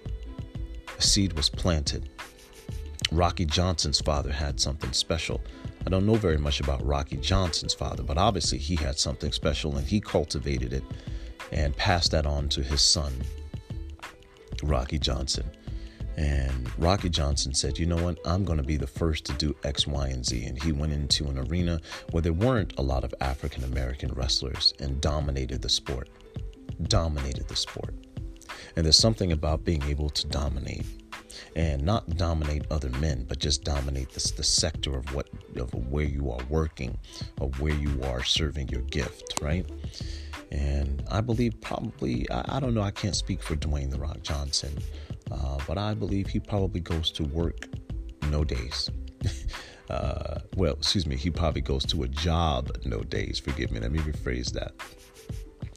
seed 1.02 1.34
was 1.34 1.48
planted. 1.48 2.08
Rocky 3.10 3.44
Johnson's 3.44 4.00
father 4.00 4.32
had 4.32 4.58
something 4.58 4.92
special. 4.92 5.40
I 5.86 5.90
don't 5.90 6.06
know 6.06 6.14
very 6.14 6.38
much 6.38 6.60
about 6.60 6.84
Rocky 6.84 7.16
Johnson's 7.16 7.74
father, 7.74 8.02
but 8.02 8.16
obviously 8.16 8.58
he 8.58 8.76
had 8.76 8.98
something 8.98 9.32
special 9.32 9.76
and 9.76 9.86
he 9.86 10.00
cultivated 10.00 10.72
it 10.72 10.84
and 11.50 11.76
passed 11.76 12.12
that 12.12 12.24
on 12.24 12.48
to 12.50 12.62
his 12.62 12.80
son, 12.80 13.12
Rocky 14.62 14.98
Johnson. 14.98 15.50
And 16.16 16.70
Rocky 16.78 17.08
Johnson 17.08 17.54
said, 17.54 17.78
You 17.78 17.86
know 17.86 17.96
what? 17.96 18.18
I'm 18.26 18.44
going 18.44 18.58
to 18.58 18.64
be 18.64 18.76
the 18.76 18.86
first 18.86 19.24
to 19.26 19.32
do 19.34 19.56
X, 19.64 19.86
Y, 19.86 20.08
and 20.08 20.24
Z. 20.24 20.44
And 20.44 20.62
he 20.62 20.72
went 20.72 20.92
into 20.92 21.26
an 21.26 21.38
arena 21.38 21.80
where 22.10 22.20
there 22.20 22.34
weren't 22.34 22.74
a 22.78 22.82
lot 22.82 23.02
of 23.02 23.14
African 23.20 23.64
American 23.64 24.12
wrestlers 24.12 24.74
and 24.78 25.00
dominated 25.00 25.62
the 25.62 25.70
sport. 25.70 26.10
Dominated 26.84 27.48
the 27.48 27.56
sport. 27.56 27.94
And 28.76 28.84
there's 28.84 28.98
something 28.98 29.32
about 29.32 29.64
being 29.64 29.82
able 29.84 30.10
to 30.10 30.26
dominate 30.28 30.86
and 31.56 31.82
not 31.82 32.16
dominate 32.16 32.64
other 32.70 32.90
men, 32.90 33.24
but 33.28 33.38
just 33.38 33.64
dominate 33.64 34.10
the, 34.10 34.32
the 34.36 34.42
sector 34.42 34.96
of 34.96 35.14
what 35.14 35.28
of 35.56 35.72
where 35.90 36.04
you 36.04 36.30
are 36.30 36.42
working, 36.48 36.98
of 37.40 37.60
where 37.60 37.74
you 37.74 38.02
are 38.04 38.22
serving 38.22 38.68
your 38.68 38.82
gift, 38.82 39.40
right? 39.42 39.68
And 40.50 41.02
I 41.10 41.20
believe 41.20 41.60
probably 41.60 42.30
I, 42.30 42.56
I 42.56 42.60
don't 42.60 42.74
know 42.74 42.82
I 42.82 42.90
can't 42.90 43.16
speak 43.16 43.42
for 43.42 43.56
Dwayne 43.56 43.90
the 43.90 43.98
Rock 43.98 44.22
Johnson, 44.22 44.76
uh, 45.30 45.58
but 45.66 45.78
I 45.78 45.94
believe 45.94 46.28
he 46.28 46.40
probably 46.40 46.80
goes 46.80 47.10
to 47.12 47.24
work 47.24 47.68
no 48.30 48.44
days. 48.44 48.90
uh, 49.90 50.40
well, 50.56 50.74
excuse 50.74 51.06
me, 51.06 51.16
he 51.16 51.30
probably 51.30 51.62
goes 51.62 51.84
to 51.86 52.02
a 52.02 52.08
job 52.08 52.70
no 52.84 53.00
days. 53.00 53.38
Forgive 53.38 53.70
me, 53.70 53.80
let 53.80 53.92
me 53.92 54.00
rephrase 54.00 54.52
that. 54.52 54.72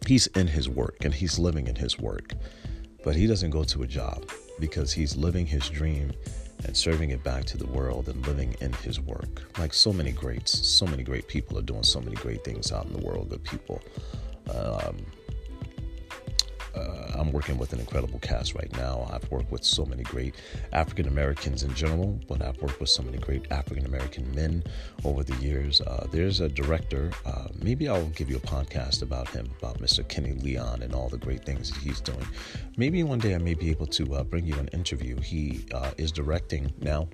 He's 0.07 0.27
in 0.27 0.47
his 0.47 0.69
work 0.69 0.97
and 1.03 1.13
he's 1.13 1.39
living 1.39 1.67
in 1.67 1.75
his 1.75 1.97
work. 1.97 2.33
But 3.05 3.15
he 3.15 3.27
doesn't 3.27 3.51
go 3.51 3.63
to 3.63 3.83
a 3.83 3.87
job 3.87 4.29
because 4.59 4.91
he's 4.91 5.15
living 5.15 5.45
his 5.45 5.69
dream 5.69 6.11
and 6.65 6.75
serving 6.75 7.11
it 7.11 7.23
back 7.23 7.45
to 7.45 7.57
the 7.57 7.67
world 7.67 8.09
and 8.09 8.25
living 8.25 8.55
in 8.61 8.73
his 8.73 8.99
work. 8.99 9.43
Like 9.59 9.75
so 9.75 9.93
many 9.93 10.11
greats, 10.11 10.67
so 10.67 10.87
many 10.87 11.03
great 11.03 11.27
people 11.27 11.57
are 11.59 11.61
doing 11.61 11.83
so 11.83 12.01
many 12.01 12.15
great 12.15 12.43
things 12.43 12.71
out 12.71 12.87
in 12.87 12.93
the 12.93 13.05
world, 13.05 13.29
good 13.29 13.43
people. 13.43 13.79
Um, 14.51 15.05
uh, 16.75 17.19
I'm 17.19 17.31
working 17.31 17.57
with 17.57 17.73
an 17.73 17.79
incredible 17.79 18.19
cast 18.19 18.55
right 18.55 18.71
now. 18.77 19.09
I've 19.11 19.29
worked 19.31 19.51
with 19.51 19.63
so 19.63 19.85
many 19.85 20.03
great 20.03 20.35
African 20.73 21.07
Americans 21.07 21.63
in 21.63 21.73
general, 21.73 22.19
but 22.27 22.41
I've 22.41 22.61
worked 22.61 22.79
with 22.79 22.89
so 22.89 23.03
many 23.03 23.17
great 23.17 23.51
African 23.51 23.85
American 23.85 24.33
men 24.35 24.63
over 25.03 25.23
the 25.23 25.35
years. 25.35 25.81
Uh, 25.81 26.07
there's 26.11 26.39
a 26.39 26.49
director, 26.49 27.11
uh, 27.25 27.47
maybe 27.61 27.87
I'll 27.87 28.07
give 28.07 28.29
you 28.29 28.37
a 28.37 28.41
podcast 28.41 29.01
about 29.01 29.29
him, 29.29 29.49
about 29.59 29.79
Mr. 29.79 30.07
Kenny 30.07 30.33
Leon 30.33 30.81
and 30.81 30.93
all 30.93 31.09
the 31.09 31.17
great 31.17 31.45
things 31.45 31.71
that 31.71 31.79
he's 31.79 32.01
doing. 32.01 32.27
Maybe 32.77 33.03
one 33.03 33.19
day 33.19 33.35
I 33.35 33.39
may 33.39 33.53
be 33.53 33.69
able 33.69 33.87
to 33.87 34.15
uh, 34.15 34.23
bring 34.23 34.45
you 34.45 34.55
an 34.55 34.67
interview. 34.69 35.19
He 35.19 35.65
uh, 35.73 35.91
is 35.97 36.11
directing 36.11 36.73
now 36.81 37.07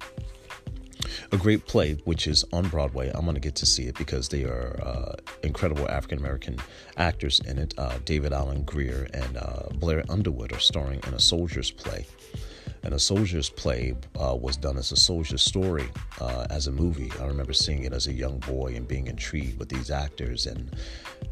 a 1.31 1.37
great 1.37 1.65
play, 1.67 1.93
which 2.05 2.27
is 2.27 2.43
on 2.51 2.67
Broadway. 2.69 3.11
I'm 3.13 3.23
going 3.23 3.35
to 3.35 3.41
get 3.41 3.55
to 3.55 3.65
see 3.65 3.83
it 3.83 3.97
because 3.97 4.29
they 4.29 4.43
are 4.43 4.79
uh, 4.81 5.15
incredible 5.43 5.89
African 5.89 6.19
American 6.19 6.57
actors 6.97 7.39
in 7.41 7.57
it. 7.57 7.73
Uh, 7.77 7.97
David 8.05 8.33
Alan 8.33 8.63
Grier 8.63 9.07
and 9.13 9.37
uh, 9.37 9.63
Blair 9.75 10.03
Underwood 10.09 10.53
are 10.53 10.59
starring 10.59 11.01
in 11.07 11.13
a 11.13 11.19
soldier's 11.19 11.71
play. 11.71 12.05
And 12.83 12.95
a 12.95 12.99
soldier's 12.99 13.49
play 13.49 13.93
uh, 14.19 14.35
was 14.35 14.57
done 14.57 14.75
as 14.75 14.91
a 14.91 14.95
soldier's 14.95 15.43
story 15.43 15.87
uh, 16.19 16.47
as 16.49 16.65
a 16.65 16.71
movie. 16.71 17.11
I 17.21 17.27
remember 17.27 17.53
seeing 17.53 17.83
it 17.83 17.93
as 17.93 18.07
a 18.07 18.13
young 18.13 18.39
boy 18.39 18.73
and 18.75 18.87
being 18.87 19.05
intrigued 19.05 19.59
with 19.59 19.69
these 19.69 19.91
actors 19.91 20.47
and 20.47 20.75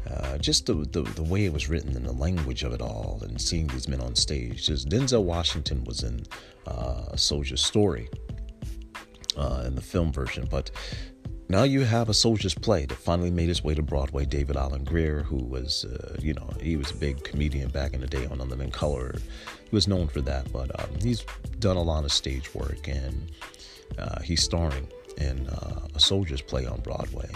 uh, 0.08 0.38
just 0.38 0.66
the, 0.66 0.74
the, 0.74 1.02
the 1.02 1.24
way 1.24 1.46
it 1.46 1.52
was 1.52 1.68
written 1.68 1.96
and 1.96 2.06
the 2.06 2.12
language 2.12 2.62
of 2.62 2.72
it 2.72 2.80
all, 2.80 3.18
and 3.22 3.40
seeing 3.40 3.66
these 3.66 3.88
men 3.88 4.00
on 4.00 4.14
stage. 4.14 4.66
Just 4.66 4.88
Denzel 4.88 5.24
Washington 5.24 5.82
was 5.84 6.04
in 6.04 6.24
a 6.66 7.18
soldier's 7.18 7.64
story 7.64 8.08
uh, 9.36 9.64
in 9.66 9.74
the 9.74 9.80
film 9.80 10.12
version. 10.12 10.46
But 10.50 10.70
now 11.48 11.64
you 11.64 11.80
have 11.80 12.08
a 12.08 12.14
soldier's 12.14 12.54
play 12.54 12.86
that 12.86 12.94
finally 12.94 13.30
made 13.30 13.50
its 13.50 13.64
way 13.64 13.74
to 13.74 13.82
Broadway. 13.82 14.24
David 14.24 14.56
Alan 14.56 14.84
Grier, 14.84 15.22
who 15.22 15.36
was, 15.36 15.84
uh, 15.84 16.16
you 16.20 16.32
know, 16.32 16.48
he 16.60 16.76
was 16.76 16.90
a 16.90 16.94
big 16.94 17.24
comedian 17.24 17.70
back 17.70 17.92
in 17.92 18.00
the 18.00 18.06
day 18.06 18.26
on 18.26 18.38
*The 18.38 18.68
Color. 18.68 19.16
He 19.68 19.74
was 19.74 19.88
known 19.88 20.08
for 20.08 20.20
that, 20.20 20.52
but 20.52 20.70
um, 20.80 20.90
he's 21.02 21.24
done 21.58 21.76
a 21.76 21.82
lot 21.82 22.04
of 22.04 22.12
stage 22.12 22.54
work 22.54 22.88
and 22.88 23.30
uh, 23.98 24.20
he's 24.20 24.42
starring 24.42 24.86
in 25.18 25.48
uh, 25.48 25.86
a 25.94 26.00
soldier's 26.00 26.40
play 26.40 26.66
on 26.66 26.80
Broadway. 26.80 27.28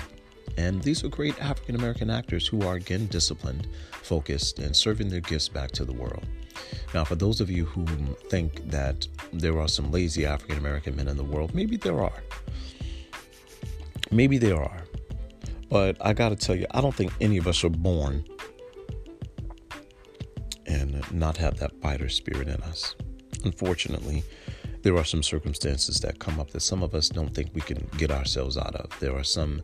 And 0.56 0.82
these 0.82 1.02
are 1.04 1.08
great 1.08 1.40
African 1.40 1.74
American 1.74 2.10
actors 2.10 2.46
who 2.46 2.62
are 2.62 2.74
again 2.74 3.06
disciplined, 3.06 3.66
focused, 4.02 4.58
and 4.58 4.74
serving 4.74 5.08
their 5.08 5.20
gifts 5.20 5.48
back 5.48 5.70
to 5.72 5.84
the 5.84 5.92
world. 5.92 6.24
Now, 6.92 7.04
for 7.04 7.16
those 7.16 7.40
of 7.40 7.50
you 7.50 7.64
who 7.64 7.84
think 8.28 8.70
that 8.70 9.06
there 9.32 9.58
are 9.58 9.68
some 9.68 9.90
lazy 9.90 10.24
African 10.24 10.58
American 10.58 10.94
men 10.96 11.08
in 11.08 11.16
the 11.16 11.24
world, 11.24 11.54
maybe 11.54 11.76
there 11.76 12.02
are. 12.02 12.22
Maybe 14.10 14.38
there 14.38 14.62
are. 14.62 14.84
But 15.68 15.96
I 16.00 16.12
got 16.12 16.28
to 16.28 16.36
tell 16.36 16.54
you, 16.54 16.66
I 16.70 16.80
don't 16.80 16.94
think 16.94 17.12
any 17.20 17.36
of 17.36 17.48
us 17.48 17.64
are 17.64 17.70
born 17.70 18.24
and 20.66 21.02
not 21.12 21.36
have 21.36 21.58
that 21.58 21.72
fighter 21.80 22.08
spirit 22.08 22.48
in 22.48 22.62
us. 22.62 22.94
Unfortunately, 23.44 24.22
there 24.82 24.96
are 24.96 25.04
some 25.04 25.22
circumstances 25.22 25.98
that 26.00 26.18
come 26.18 26.38
up 26.38 26.50
that 26.50 26.60
some 26.60 26.82
of 26.82 26.94
us 26.94 27.08
don't 27.08 27.34
think 27.34 27.50
we 27.54 27.60
can 27.60 27.88
get 27.96 28.10
ourselves 28.10 28.56
out 28.56 28.74
of. 28.76 28.90
There 29.00 29.16
are 29.16 29.24
some 29.24 29.62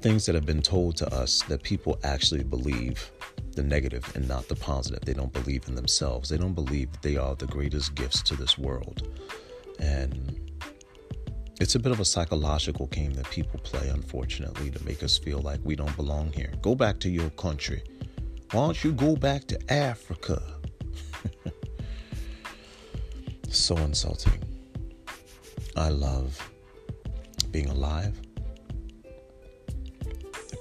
things 0.00 0.24
that 0.26 0.34
have 0.34 0.46
been 0.46 0.62
told 0.62 0.96
to 0.96 1.14
us 1.14 1.42
that 1.42 1.62
people 1.62 1.98
actually 2.04 2.42
believe 2.42 3.10
the 3.54 3.62
negative 3.62 4.10
and 4.14 4.26
not 4.26 4.48
the 4.48 4.56
positive. 4.56 5.00
They 5.02 5.12
don't 5.12 5.32
believe 5.32 5.68
in 5.68 5.74
themselves. 5.74 6.28
They 6.28 6.38
don't 6.38 6.54
believe 6.54 6.88
they 7.02 7.16
are 7.16 7.34
the 7.34 7.46
greatest 7.46 7.94
gifts 7.94 8.22
to 8.22 8.36
this 8.36 8.56
world. 8.56 9.08
And 9.78 10.38
it's 11.60 11.74
a 11.74 11.78
bit 11.78 11.92
of 11.92 12.00
a 12.00 12.04
psychological 12.04 12.86
game 12.86 13.12
that 13.14 13.28
people 13.30 13.60
play, 13.60 13.88
unfortunately, 13.88 14.70
to 14.70 14.84
make 14.84 15.02
us 15.02 15.18
feel 15.18 15.40
like 15.40 15.60
we 15.64 15.76
don't 15.76 15.94
belong 15.96 16.32
here. 16.32 16.52
Go 16.62 16.74
back 16.74 16.98
to 17.00 17.10
your 17.10 17.30
country. 17.30 17.82
Why 18.52 18.62
don't 18.62 18.82
you 18.82 18.92
go 18.92 19.16
back 19.16 19.46
to 19.48 19.72
Africa? 19.72 20.42
so 23.50 23.76
insulting. 23.76 24.42
I 25.76 25.90
love 25.90 26.50
being 27.50 27.68
alive. 27.68 28.18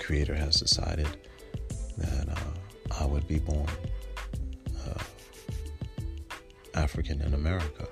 Creator 0.10 0.34
has 0.34 0.60
decided 0.60 1.06
that 2.00 2.30
uh, 2.30 3.00
I 3.00 3.06
would 3.06 3.28
be 3.28 3.38
born 3.38 3.67
uh, 4.88 5.04
African 6.74 7.22
in 7.22 7.36
America. 7.36 7.88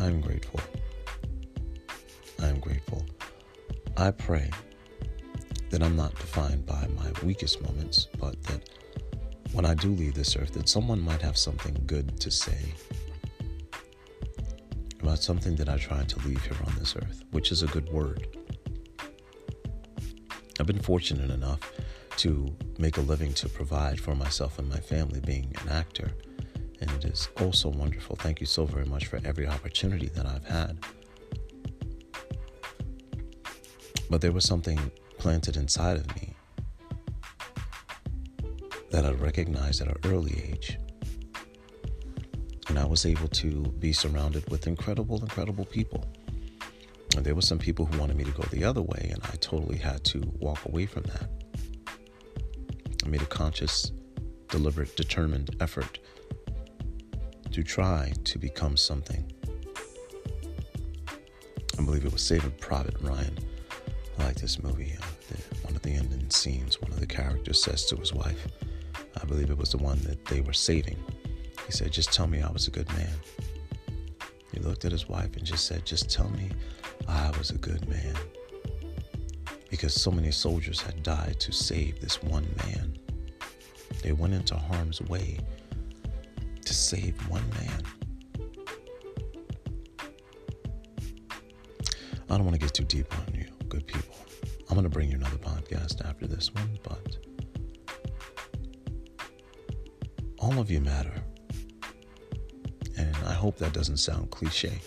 I'm 0.00 0.22
grateful. 0.22 0.60
I'm 2.40 2.58
grateful. 2.58 3.04
I 3.98 4.12
pray 4.12 4.50
that 5.68 5.82
I'm 5.82 5.94
not 5.94 6.14
defined 6.14 6.64
by 6.64 6.88
my 6.96 7.12
weakest 7.22 7.60
moments, 7.60 8.08
but 8.18 8.42
that 8.44 8.70
when 9.52 9.66
I 9.66 9.74
do 9.74 9.90
leave 9.90 10.14
this 10.14 10.36
earth, 10.36 10.54
that 10.54 10.70
someone 10.70 11.02
might 11.02 11.20
have 11.20 11.36
something 11.36 11.76
good 11.86 12.18
to 12.18 12.30
say 12.30 12.72
about 15.02 15.18
something 15.18 15.54
that 15.56 15.68
I 15.68 15.76
tried 15.76 16.08
to 16.08 16.26
leave 16.26 16.42
here 16.42 16.56
on 16.66 16.74
this 16.78 16.96
earth, 16.96 17.24
which 17.32 17.52
is 17.52 17.62
a 17.62 17.66
good 17.66 17.92
word. 17.92 18.41
I've 20.62 20.66
been 20.68 20.78
fortunate 20.78 21.32
enough 21.32 21.72
to 22.18 22.54
make 22.78 22.96
a 22.96 23.00
living 23.00 23.34
to 23.34 23.48
provide 23.48 23.98
for 23.98 24.14
myself 24.14 24.60
and 24.60 24.68
my 24.68 24.78
family 24.78 25.18
being 25.18 25.52
an 25.60 25.68
actor. 25.70 26.12
And 26.80 26.88
it 26.92 27.04
is 27.04 27.28
also 27.40 27.68
wonderful. 27.68 28.14
Thank 28.14 28.38
you 28.38 28.46
so 28.46 28.64
very 28.64 28.84
much 28.84 29.06
for 29.06 29.18
every 29.24 29.48
opportunity 29.48 30.06
that 30.10 30.24
I've 30.24 30.44
had. 30.44 30.78
But 34.08 34.20
there 34.20 34.30
was 34.30 34.44
something 34.44 34.78
planted 35.18 35.56
inside 35.56 35.96
of 35.96 36.14
me 36.14 36.36
that 38.92 39.04
I 39.04 39.10
recognized 39.14 39.80
at 39.80 39.88
an 39.88 39.96
early 40.04 40.44
age. 40.48 40.78
And 42.68 42.78
I 42.78 42.86
was 42.86 43.04
able 43.04 43.26
to 43.26 43.62
be 43.80 43.92
surrounded 43.92 44.48
with 44.48 44.68
incredible, 44.68 45.20
incredible 45.20 45.64
people. 45.64 46.04
And 47.16 47.24
there 47.26 47.34
were 47.34 47.42
some 47.42 47.58
people 47.58 47.86
who 47.86 47.98
wanted 47.98 48.16
me 48.16 48.24
to 48.24 48.30
go 48.30 48.42
the 48.44 48.64
other 48.64 48.82
way, 48.82 49.10
and 49.12 49.22
I 49.24 49.36
totally 49.36 49.78
had 49.78 50.02
to 50.04 50.20
walk 50.40 50.64
away 50.64 50.86
from 50.86 51.02
that. 51.04 51.28
I 53.04 53.08
made 53.08 53.22
a 53.22 53.26
conscious, 53.26 53.92
deliberate, 54.48 54.96
determined 54.96 55.54
effort 55.60 55.98
to 57.50 57.62
try 57.62 58.12
to 58.24 58.38
become 58.38 58.76
something. 58.76 59.30
I 61.78 61.84
believe 61.84 62.04
it 62.06 62.12
was 62.12 62.22
Saving 62.22 62.52
Private 62.60 62.96
Ryan. 63.00 63.36
I 64.18 64.24
like 64.24 64.36
this 64.36 64.62
movie. 64.62 64.96
Uh, 65.00 65.04
the, 65.28 65.56
one 65.66 65.76
of 65.76 65.82
the 65.82 65.92
ending 65.92 66.30
scenes, 66.30 66.80
one 66.80 66.92
of 66.92 67.00
the 67.00 67.06
characters 67.06 67.62
says 67.62 67.84
to 67.86 67.96
his 67.96 68.12
wife, 68.12 68.46
I 69.20 69.24
believe 69.24 69.50
it 69.50 69.58
was 69.58 69.72
the 69.72 69.78
one 69.78 69.98
that 70.00 70.24
they 70.26 70.40
were 70.40 70.52
saving. 70.52 70.98
He 71.66 71.72
said, 71.72 71.92
Just 71.92 72.12
tell 72.12 72.26
me 72.26 72.40
I 72.40 72.50
was 72.50 72.68
a 72.68 72.70
good 72.70 72.88
man. 72.88 73.12
He 74.52 74.60
looked 74.60 74.84
at 74.84 74.92
his 74.92 75.08
wife 75.08 75.36
and 75.36 75.44
just 75.44 75.66
said, 75.66 75.84
Just 75.84 76.10
tell 76.10 76.28
me 76.30 76.50
I 77.08 77.30
was 77.38 77.50
a 77.50 77.58
good 77.58 77.88
man 77.88 78.16
because 79.70 79.94
so 79.94 80.10
many 80.10 80.30
soldiers 80.30 80.80
had 80.80 81.02
died 81.02 81.40
to 81.40 81.52
save 81.52 82.00
this 82.00 82.22
one 82.22 82.46
man. 82.64 82.98
They 84.02 84.12
went 84.12 84.34
into 84.34 84.56
harm's 84.56 85.00
way 85.00 85.38
to 86.64 86.74
save 86.74 87.16
one 87.28 87.44
man. 87.50 87.82
I 92.28 92.36
don't 92.36 92.44
want 92.44 92.54
to 92.54 92.60
get 92.60 92.72
too 92.74 92.84
deep 92.84 93.12
on 93.18 93.34
you, 93.34 93.46
good 93.68 93.86
people. 93.86 94.14
I'm 94.68 94.74
going 94.74 94.84
to 94.84 94.90
bring 94.90 95.10
you 95.10 95.16
another 95.16 95.36
podcast 95.36 96.02
after 96.08 96.26
this 96.26 96.52
one, 96.54 96.78
but 96.82 97.18
all 100.38 100.58
of 100.58 100.70
you 100.70 100.80
matter. 100.80 101.14
And 102.96 103.14
I 103.26 103.32
hope 103.32 103.58
that 103.58 103.72
doesn't 103.72 103.98
sound 103.98 104.30
cliche, 104.30 104.80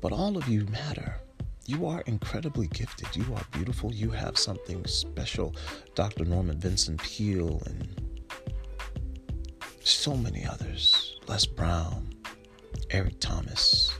but 0.00 0.12
all 0.12 0.36
of 0.36 0.48
you 0.48 0.64
matter. 0.66 1.20
You 1.66 1.86
are 1.86 2.02
incredibly 2.02 2.68
gifted. 2.68 3.16
You 3.16 3.34
are 3.34 3.42
beautiful. 3.50 3.92
You 3.92 4.10
have 4.10 4.38
something 4.38 4.84
special. 4.86 5.54
Dr. 5.96 6.24
Norman 6.24 6.58
Vincent 6.58 7.02
Peale 7.02 7.60
and 7.66 8.00
so 9.82 10.16
many 10.16 10.46
others. 10.46 11.18
Les 11.26 11.44
Brown, 11.44 12.08
Eric 12.90 13.18
Thomas. 13.18 13.92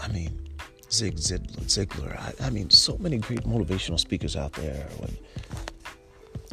I 0.00 0.06
mean, 0.08 0.48
Zig 0.92 1.16
Ziglar. 1.16 2.16
I, 2.16 2.46
I 2.46 2.50
mean, 2.50 2.70
so 2.70 2.96
many 2.98 3.18
great 3.18 3.42
motivational 3.42 3.98
speakers 3.98 4.36
out 4.36 4.52
there 4.52 4.86
would 5.00 5.18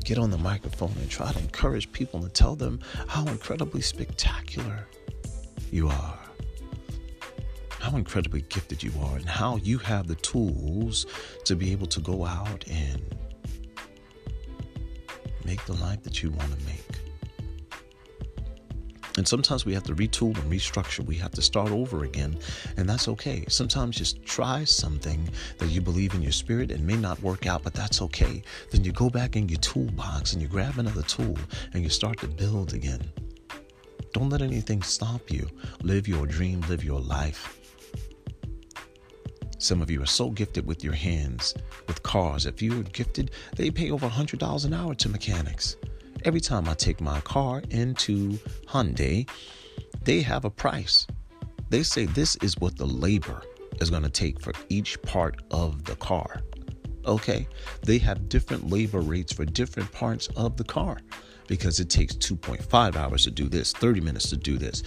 get 0.03 0.17
on 0.17 0.31
the 0.31 0.37
microphone 0.39 0.93
and 0.99 1.09
try 1.11 1.31
to 1.31 1.39
encourage 1.39 1.91
people 1.91 2.23
and 2.23 2.33
tell 2.33 2.55
them 2.55 2.79
how 3.07 3.25
incredibly 3.27 3.81
spectacular 3.81 4.87
you 5.71 5.89
are 5.89 6.22
how 7.83 7.97
incredibly 7.97 8.41
gifted 8.43 8.81
you 8.81 8.93
are 9.01 9.17
and 9.17 9.27
how 9.27 9.57
you 9.57 9.77
have 9.77 10.07
the 10.07 10.15
tools 10.15 11.05
to 11.43 11.53
be 11.53 11.71
able 11.73 11.85
to 11.85 11.99
go 11.99 12.25
out 12.25 12.63
and 12.69 13.01
make 15.43 15.63
the 15.65 15.73
life 15.73 16.01
that 16.01 16.23
you 16.23 16.29
want 16.29 16.49
to 16.57 16.65
make. 16.65 16.79
And 19.17 19.27
sometimes 19.27 19.65
we 19.65 19.73
have 19.73 19.83
to 19.83 19.95
retool 19.95 20.35
and 20.39 20.51
restructure. 20.51 21.05
We 21.05 21.15
have 21.17 21.31
to 21.31 21.41
start 21.41 21.69
over 21.71 22.05
again, 22.05 22.39
and 22.77 22.89
that's 22.89 23.07
okay. 23.09 23.43
Sometimes 23.49 23.97
just 23.97 24.23
try 24.23 24.63
something 24.63 25.29
that 25.59 25.67
you 25.67 25.81
believe 25.81 26.15
in 26.15 26.21
your 26.21 26.31
spirit 26.31 26.71
and 26.71 26.87
may 26.87 26.95
not 26.95 27.21
work 27.21 27.45
out, 27.45 27.63
but 27.63 27.73
that's 27.73 28.01
okay. 28.01 28.41
Then 28.71 28.85
you 28.85 28.93
go 28.93 29.09
back 29.09 29.35
in 29.35 29.49
your 29.49 29.59
toolbox 29.59 30.33
and 30.33 30.41
you 30.41 30.47
grab 30.47 30.79
another 30.79 31.03
tool 31.03 31.37
and 31.73 31.83
you 31.83 31.89
start 31.89 32.17
to 32.21 32.27
build 32.27 32.73
again. 32.73 33.11
Don't 34.13 34.29
let 34.29 34.41
anything 34.41 34.81
stop 34.81 35.29
you. 35.29 35.47
Live 35.83 36.07
your 36.07 36.25
dream, 36.25 36.61
live 36.61 36.83
your 36.83 37.01
life. 37.01 37.59
Some 39.63 39.81
of 39.81 39.89
you 39.89 40.01
are 40.01 40.05
so 40.05 40.29
gifted 40.29 40.65
with 40.67 40.83
your 40.83 40.93
hands, 40.93 41.53
with 41.87 42.03
cars. 42.03 42.45
If 42.45 42.61
you're 42.61 42.83
gifted, 42.83 43.31
they 43.55 43.71
pay 43.71 43.91
over 43.91 44.07
$100 44.07 44.65
an 44.65 44.73
hour 44.73 44.93
to 44.95 45.09
mechanics 45.09 45.77
every 46.25 46.41
time 46.41 46.67
I 46.67 46.73
take 46.73 47.01
my 47.01 47.19
car 47.21 47.61
into 47.69 48.31
Hyundai, 48.67 49.29
they 50.03 50.21
have 50.21 50.45
a 50.45 50.49
price. 50.49 51.07
They 51.69 51.83
say 51.83 52.05
this 52.05 52.35
is 52.37 52.57
what 52.57 52.77
the 52.77 52.85
labor 52.85 53.41
is 53.81 53.89
going 53.89 54.03
to 54.03 54.09
take 54.09 54.39
for 54.41 54.53
each 54.69 55.01
part 55.01 55.41
of 55.51 55.83
the 55.85 55.95
car. 55.95 56.41
Okay? 57.05 57.47
They 57.81 57.97
have 57.99 58.29
different 58.29 58.69
labor 58.69 59.01
rates 59.01 59.33
for 59.33 59.45
different 59.45 59.91
parts 59.91 60.27
of 60.35 60.57
the 60.57 60.63
car 60.63 60.99
because 61.47 61.79
it 61.79 61.89
takes 61.89 62.15
2.5 62.15 62.95
hours 62.95 63.23
to 63.25 63.31
do 63.31 63.49
this, 63.49 63.73
30 63.73 64.01
minutes 64.01 64.29
to 64.29 64.37
do 64.37 64.57
this, 64.57 64.83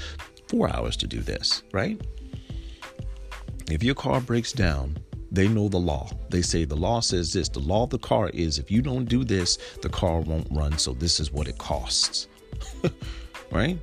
four 0.49 0.75
hours 0.75 0.97
to 0.99 1.07
do 1.07 1.21
this, 1.21 1.63
right? 1.73 2.01
If 3.71 3.83
your 3.83 3.95
car 3.95 4.21
breaks 4.21 4.53
down, 4.53 4.97
they 5.33 5.49
know 5.49 5.69
the 5.69 5.79
law. 5.79 6.09
They 6.31 6.43
say 6.43 6.65
the 6.65 6.77
law 6.77 7.01
says 7.01 7.33
this. 7.33 7.49
The 7.49 7.59
law 7.59 7.85
of 7.85 7.91
the 7.91 7.99
car 7.99 8.29
is 8.31 8.59
if 8.59 8.71
you 8.71 8.81
don't 8.81 9.07
do 9.07 9.25
this, 9.25 9.59
the 9.83 9.89
car 9.89 10.21
won't 10.21 10.47
run. 10.51 10.79
So 10.79 10.93
this 10.93 11.19
is 11.19 11.33
what 11.33 11.49
it 11.49 11.59
costs. 11.59 12.29
right? 13.51 13.79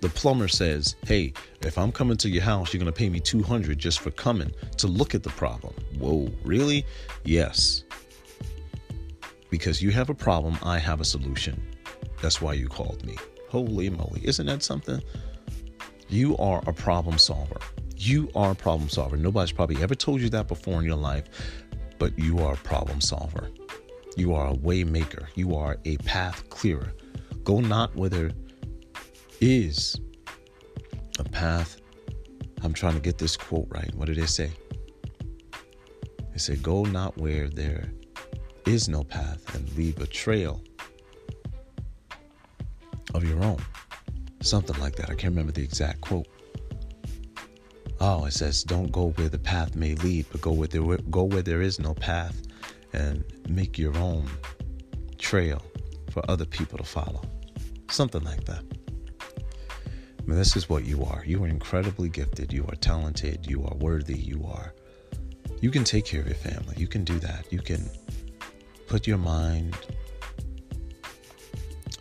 The 0.00 0.08
plumber 0.08 0.48
says, 0.48 0.96
"Hey, 1.06 1.32
if 1.62 1.78
I'm 1.78 1.92
coming 1.92 2.16
to 2.18 2.28
your 2.28 2.42
house, 2.42 2.72
you're 2.72 2.80
going 2.80 2.92
to 2.92 2.98
pay 2.98 3.08
me 3.08 3.20
200 3.20 3.78
just 3.78 4.00
for 4.00 4.10
coming 4.10 4.50
to 4.78 4.86
look 4.86 5.14
at 5.14 5.22
the 5.22 5.30
problem." 5.30 5.74
Whoa, 5.98 6.30
really? 6.42 6.86
Yes. 7.24 7.84
Because 9.50 9.82
you 9.82 9.90
have 9.90 10.10
a 10.10 10.14
problem, 10.14 10.58
I 10.62 10.78
have 10.78 11.00
a 11.00 11.04
solution. 11.04 11.62
That's 12.20 12.40
why 12.40 12.54
you 12.54 12.68
called 12.68 13.04
me. 13.04 13.16
Holy 13.50 13.88
moly, 13.88 14.20
isn't 14.24 14.46
that 14.46 14.62
something? 14.62 15.00
You 16.08 16.36
are 16.38 16.62
a 16.66 16.72
problem 16.72 17.18
solver. 17.18 17.60
You 18.04 18.28
are 18.34 18.50
a 18.50 18.54
problem 18.54 18.90
solver. 18.90 19.16
Nobody's 19.16 19.52
probably 19.52 19.82
ever 19.82 19.94
told 19.94 20.20
you 20.20 20.28
that 20.28 20.46
before 20.46 20.78
in 20.78 20.84
your 20.84 20.94
life, 20.94 21.24
but 21.98 22.18
you 22.18 22.38
are 22.40 22.52
a 22.52 22.56
problem 22.58 23.00
solver. 23.00 23.48
You 24.14 24.34
are 24.34 24.48
a 24.48 24.52
way 24.52 24.84
maker. 24.84 25.30
You 25.36 25.56
are 25.56 25.78
a 25.86 25.96
path 25.98 26.46
clearer. 26.50 26.92
Go 27.44 27.60
not 27.60 27.96
where 27.96 28.10
there 28.10 28.32
is 29.40 29.98
a 31.18 31.24
path. 31.24 31.80
I'm 32.62 32.74
trying 32.74 32.92
to 32.92 33.00
get 33.00 33.16
this 33.16 33.38
quote 33.38 33.68
right. 33.70 33.90
What 33.94 34.08
did 34.08 34.16
they 34.16 34.26
say? 34.26 34.50
They 36.30 36.38
said, 36.38 36.62
Go 36.62 36.84
not 36.84 37.16
where 37.16 37.48
there 37.48 37.90
is 38.66 38.86
no 38.86 39.02
path 39.02 39.54
and 39.54 39.74
leave 39.78 39.98
a 40.02 40.06
trail 40.06 40.60
of 43.14 43.24
your 43.26 43.42
own. 43.42 43.64
Something 44.42 44.78
like 44.78 44.94
that. 44.96 45.04
I 45.08 45.14
can't 45.14 45.32
remember 45.32 45.52
the 45.52 45.62
exact 45.62 46.02
quote. 46.02 46.26
Oh, 48.00 48.24
it 48.24 48.32
says, 48.32 48.62
"Don't 48.64 48.92
go 48.92 49.10
where 49.10 49.28
the 49.28 49.38
path 49.38 49.76
may 49.76 49.94
lead, 49.94 50.26
but 50.30 50.40
go 50.40 50.52
where 50.52 50.68
there 50.68 50.82
go 51.10 51.24
where 51.24 51.42
there 51.42 51.62
is 51.62 51.78
no 51.78 51.94
path, 51.94 52.42
and 52.92 53.24
make 53.48 53.78
your 53.78 53.96
own 53.96 54.28
trail 55.18 55.62
for 56.10 56.22
other 56.28 56.44
people 56.44 56.78
to 56.78 56.84
follow." 56.84 57.22
Something 57.90 58.24
like 58.24 58.44
that. 58.44 58.64
I 59.20 60.22
mean, 60.26 60.38
this 60.38 60.56
is 60.56 60.68
what 60.68 60.84
you 60.84 61.04
are. 61.04 61.22
You 61.26 61.44
are 61.44 61.48
incredibly 61.48 62.08
gifted. 62.08 62.52
You 62.52 62.64
are 62.68 62.76
talented. 62.76 63.46
You 63.46 63.64
are 63.64 63.76
worthy. 63.76 64.18
You 64.18 64.44
are. 64.46 64.72
You 65.60 65.70
can 65.70 65.84
take 65.84 66.06
care 66.06 66.20
of 66.20 66.26
your 66.26 66.36
family. 66.36 66.74
You 66.78 66.86
can 66.86 67.04
do 67.04 67.18
that. 67.20 67.46
You 67.50 67.60
can 67.60 67.90
put 68.86 69.06
your 69.06 69.18
mind 69.18 69.76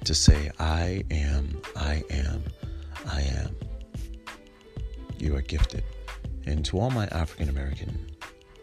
to 0.03 0.13
say, 0.13 0.51
I 0.59 1.03
am, 1.11 1.61
I 1.75 2.03
am, 2.09 2.43
I 3.05 3.21
am. 3.21 3.55
You 5.17 5.35
are 5.35 5.41
gifted. 5.41 5.83
And 6.45 6.65
to 6.65 6.79
all 6.79 6.89
my 6.89 7.07
African 7.07 7.49
American 7.49 8.11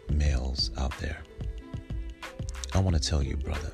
males 0.09 0.71
out 0.77 0.97
there, 0.99 1.21
I 2.73 2.79
want 2.79 2.95
to 2.95 3.01
tell 3.01 3.23
you, 3.23 3.37
brother, 3.37 3.71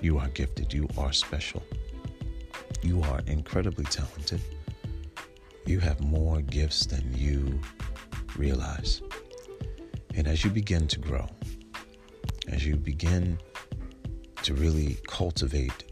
you 0.00 0.18
are 0.18 0.28
gifted. 0.28 0.72
You 0.72 0.88
are 0.96 1.12
special. 1.12 1.62
You 2.82 3.02
are 3.02 3.20
incredibly 3.26 3.84
talented. 3.84 4.40
You 5.64 5.80
have 5.80 6.00
more 6.00 6.40
gifts 6.42 6.86
than 6.86 7.12
you 7.14 7.60
realize. 8.36 9.02
And 10.14 10.28
as 10.28 10.44
you 10.44 10.50
begin 10.50 10.86
to 10.88 10.98
grow, 10.98 11.26
as 12.48 12.64
you 12.64 12.76
begin 12.76 13.38
to 14.42 14.54
really 14.54 14.98
cultivate 15.06 15.84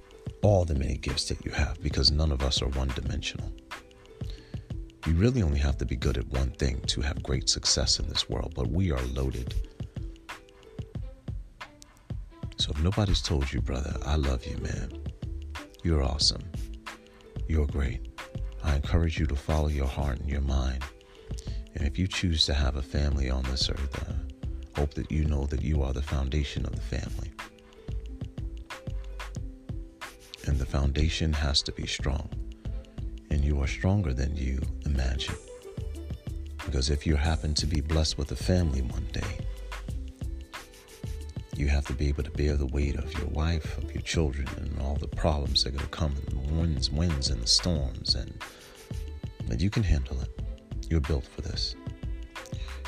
all 0.42 0.64
the 0.64 0.74
many 0.74 0.96
gifts 0.96 1.28
that 1.28 1.44
you 1.44 1.50
have, 1.50 1.82
because 1.82 2.10
none 2.10 2.30
of 2.30 2.42
us 2.42 2.62
are 2.62 2.68
one 2.68 2.88
dimensional 2.94 3.50
you 5.06 5.12
really 5.14 5.42
only 5.42 5.58
have 5.58 5.76
to 5.78 5.84
be 5.84 5.96
good 5.96 6.16
at 6.16 6.26
one 6.28 6.50
thing 6.50 6.80
to 6.86 7.02
have 7.02 7.22
great 7.22 7.48
success 7.48 7.98
in 7.98 8.08
this 8.08 8.28
world, 8.28 8.54
but 8.56 8.68
we 8.68 8.90
are 8.90 9.02
loaded. 9.12 9.54
So 12.56 12.70
if 12.70 12.82
nobody's 12.82 13.20
told 13.20 13.52
you, 13.52 13.60
brother, 13.60 13.94
I 14.06 14.16
love 14.16 14.46
you, 14.46 14.56
man, 14.58 14.92
you're 15.82 16.02
awesome. 16.02 16.42
You're 17.46 17.66
great. 17.66 18.18
I 18.62 18.76
encourage 18.76 19.18
you 19.18 19.26
to 19.26 19.36
follow 19.36 19.68
your 19.68 19.86
heart 19.86 20.20
and 20.20 20.30
your 20.30 20.40
mind. 20.40 20.82
And 21.74 21.86
if 21.86 21.98
you 21.98 22.06
choose 22.06 22.46
to 22.46 22.54
have 22.54 22.76
a 22.76 22.82
family 22.82 23.28
on 23.28 23.42
this 23.42 23.68
earth, 23.68 24.02
I 24.08 24.80
hope 24.80 24.94
that 24.94 25.12
you 25.12 25.26
know 25.26 25.44
that 25.46 25.60
you 25.60 25.82
are 25.82 25.92
the 25.92 26.00
foundation 26.00 26.64
of 26.64 26.74
the 26.74 26.80
family. 26.80 27.30
And 30.46 30.58
the 30.58 30.66
foundation 30.66 31.34
has 31.34 31.60
to 31.62 31.72
be 31.72 31.86
strong 31.86 32.30
and 33.34 33.44
you 33.44 33.60
are 33.60 33.66
stronger 33.66 34.14
than 34.14 34.36
you 34.36 34.60
imagine. 34.94 35.34
Because 36.64 36.88
if 36.88 37.06
you 37.06 37.16
happen 37.16 37.54
to 37.54 37.66
be 37.66 37.80
blessed 37.80 38.16
with 38.16 38.30
a 38.32 38.36
family 38.36 38.80
one 38.82 39.06
day, 39.12 39.38
you 41.56 41.68
have 41.68 41.86
to 41.86 41.92
be 41.92 42.08
able 42.08 42.22
to 42.22 42.30
bear 42.30 42.56
the 42.56 42.66
weight 42.66 42.96
of 42.96 43.12
your 43.18 43.28
wife, 43.28 43.78
of 43.78 43.92
your 43.92 44.02
children, 44.02 44.48
and 44.56 44.80
all 44.80 44.96
the 44.96 45.06
problems 45.06 45.62
that 45.62 45.70
are 45.70 45.78
going 45.78 45.84
to 45.84 45.90
come, 45.90 46.14
and 46.16 46.48
the 46.48 46.54
winds, 46.54 46.90
winds, 46.90 47.30
and 47.30 47.40
the 47.42 47.46
storms, 47.46 48.14
and 48.14 48.32
that 49.48 49.60
you 49.60 49.70
can 49.70 49.82
handle 49.82 50.20
it. 50.20 50.30
You're 50.88 51.00
built 51.00 51.24
for 51.24 51.42
this. 51.42 51.76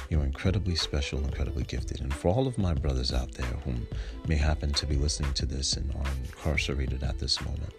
You're 0.09 0.25
incredibly 0.25 0.77
special, 0.77 1.19
incredibly 1.21 1.65
gifted. 1.65 2.01
And 2.01 2.13
for 2.15 2.29
all 2.29 2.47
of 2.47 2.59
my 2.59 2.75
brothers 2.75 3.13
out 3.13 3.33
there 3.33 3.47
whom 3.65 3.87
may 4.29 4.37
happen 4.37 4.73
to 4.75 4.87
be 4.87 4.97
listening 4.97 5.33
to 5.35 5.47
this 5.47 5.77
and 5.77 5.93
are 5.95 6.13
incarcerated 6.25 7.03
at 7.03 7.19
this 7.19 7.41
moment, 7.45 7.73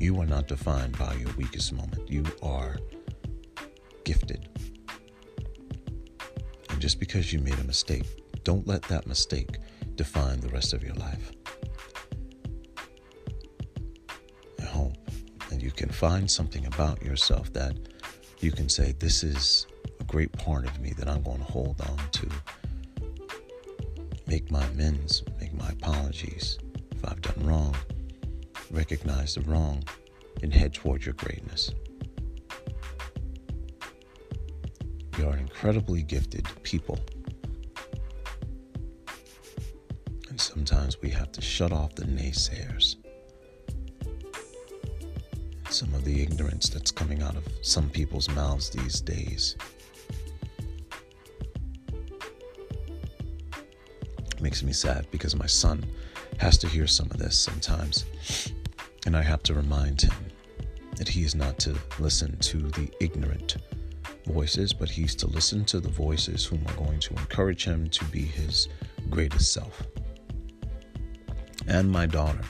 you 0.00 0.18
are 0.18 0.26
not 0.26 0.48
defined 0.48 0.98
by 0.98 1.12
your 1.14 1.30
weakest 1.36 1.74
moment. 1.74 2.10
You 2.10 2.24
are 2.42 2.78
gifted. 4.04 4.48
And 6.70 6.80
just 6.80 6.98
because 6.98 7.34
you 7.34 7.38
made 7.38 7.58
a 7.58 7.64
mistake, 7.64 8.06
don't 8.42 8.66
let 8.66 8.80
that 8.84 9.06
mistake 9.06 9.58
define 9.96 10.40
the 10.40 10.48
rest 10.48 10.72
of 10.72 10.82
your 10.82 10.94
life. 10.94 11.32
I 14.58 14.64
hope 14.64 14.96
that 15.50 15.60
you 15.60 15.70
can 15.70 15.90
find 15.90 16.30
something 16.30 16.64
about 16.64 17.02
yourself 17.02 17.52
that 17.52 17.76
you 18.38 18.52
can 18.52 18.70
say, 18.70 18.92
This 18.92 19.22
is 19.22 19.66
a 20.00 20.04
great 20.04 20.32
part 20.32 20.64
of 20.64 20.80
me 20.80 20.94
that 20.96 21.08
I'm 21.08 21.22
going 21.22 21.38
to 21.38 21.44
hold 21.44 21.78
on 21.82 21.98
to. 22.12 22.28
Make 24.26 24.50
my 24.50 24.64
amends, 24.64 25.22
make 25.38 25.52
my 25.52 25.68
apologies 25.68 26.58
if 26.90 27.04
I've 27.04 27.20
done 27.20 27.46
wrong 27.46 27.76
recognize 28.70 29.34
the 29.34 29.42
wrong, 29.42 29.82
and 30.42 30.52
head 30.52 30.72
towards 30.72 31.04
your 31.04 31.14
greatness. 31.14 31.72
We 35.18 35.24
are 35.24 35.36
incredibly 35.36 36.02
gifted 36.02 36.48
people. 36.62 36.98
And 40.28 40.40
sometimes 40.40 41.00
we 41.02 41.10
have 41.10 41.32
to 41.32 41.40
shut 41.40 41.72
off 41.72 41.94
the 41.94 42.04
naysayers. 42.04 42.96
Some 45.68 45.94
of 45.94 46.04
the 46.04 46.22
ignorance 46.22 46.68
that's 46.68 46.90
coming 46.90 47.22
out 47.22 47.36
of 47.36 47.46
some 47.62 47.90
people's 47.90 48.28
mouths 48.30 48.70
these 48.70 49.00
days. 49.00 49.56
It 54.32 54.40
makes 54.40 54.62
me 54.62 54.72
sad 54.72 55.06
because 55.10 55.36
my 55.36 55.46
son 55.46 55.84
has 56.38 56.56
to 56.58 56.66
hear 56.66 56.86
some 56.86 57.06
of 57.10 57.18
this 57.18 57.38
sometimes. 57.38 58.06
And 59.10 59.16
I 59.16 59.22
have 59.22 59.42
to 59.42 59.54
remind 59.54 60.02
him 60.02 60.14
that 60.94 61.08
he 61.08 61.24
is 61.24 61.34
not 61.34 61.58
to 61.58 61.76
listen 61.98 62.38
to 62.42 62.58
the 62.58 62.88
ignorant 63.00 63.56
voices, 64.26 64.72
but 64.72 64.88
he's 64.88 65.16
to 65.16 65.26
listen 65.26 65.64
to 65.64 65.80
the 65.80 65.88
voices 65.88 66.44
whom 66.44 66.64
are 66.68 66.74
going 66.74 67.00
to 67.00 67.14
encourage 67.14 67.64
him 67.64 67.88
to 67.90 68.04
be 68.04 68.20
his 68.20 68.68
greatest 69.10 69.52
self. 69.52 69.82
And 71.66 71.90
my 71.90 72.06
daughter, 72.06 72.42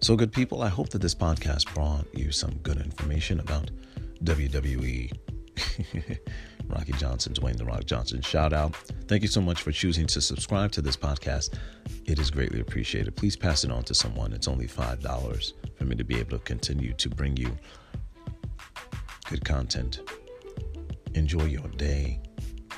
So, 0.00 0.16
good 0.16 0.32
people, 0.32 0.62
I 0.62 0.68
hope 0.68 0.88
that 0.88 1.02
this 1.02 1.14
podcast 1.14 1.74
brought 1.74 2.06
you 2.14 2.32
some 2.32 2.56
good 2.62 2.78
information 2.78 3.40
about 3.40 3.70
WWE. 4.24 5.12
Rocky 6.68 6.92
Johnson, 6.92 7.32
Dwayne 7.32 7.56
The 7.56 7.64
Rock 7.64 7.84
Johnson. 7.84 8.20
Shout 8.20 8.52
out. 8.52 8.74
Thank 9.06 9.22
you 9.22 9.28
so 9.28 9.40
much 9.40 9.62
for 9.62 9.72
choosing 9.72 10.06
to 10.08 10.20
subscribe 10.20 10.70
to 10.72 10.82
this 10.82 10.96
podcast. 10.96 11.58
It 12.04 12.18
is 12.18 12.30
greatly 12.30 12.60
appreciated. 12.60 13.16
Please 13.16 13.36
pass 13.36 13.64
it 13.64 13.70
on 13.70 13.82
to 13.84 13.94
someone. 13.94 14.32
It's 14.32 14.48
only 14.48 14.66
$5 14.66 15.52
for 15.76 15.84
me 15.84 15.96
to 15.96 16.04
be 16.04 16.18
able 16.18 16.38
to 16.38 16.44
continue 16.44 16.92
to 16.94 17.08
bring 17.08 17.36
you 17.36 17.56
good 19.28 19.44
content. 19.44 20.00
Enjoy 21.14 21.44
your 21.44 21.68
day. 21.68 22.20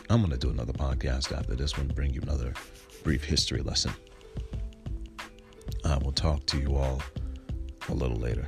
I'm 0.09 0.20
going 0.20 0.32
to 0.32 0.38
do 0.38 0.51
another 0.51 0.72
podcast 0.72 1.36
after 1.36 1.55
this 1.55 1.76
one, 1.76 1.88
bring 1.88 2.12
you 2.12 2.20
another 2.22 2.53
brief 3.05 3.24
history 3.24 3.62
lesson. 3.62 3.93
I 5.84 5.99
will 5.99 6.12
talk 6.12 6.47
to 6.47 6.59
you 6.59 6.76
all 6.76 7.03
a 7.88 7.95
little 7.95 8.18
later. 8.18 8.47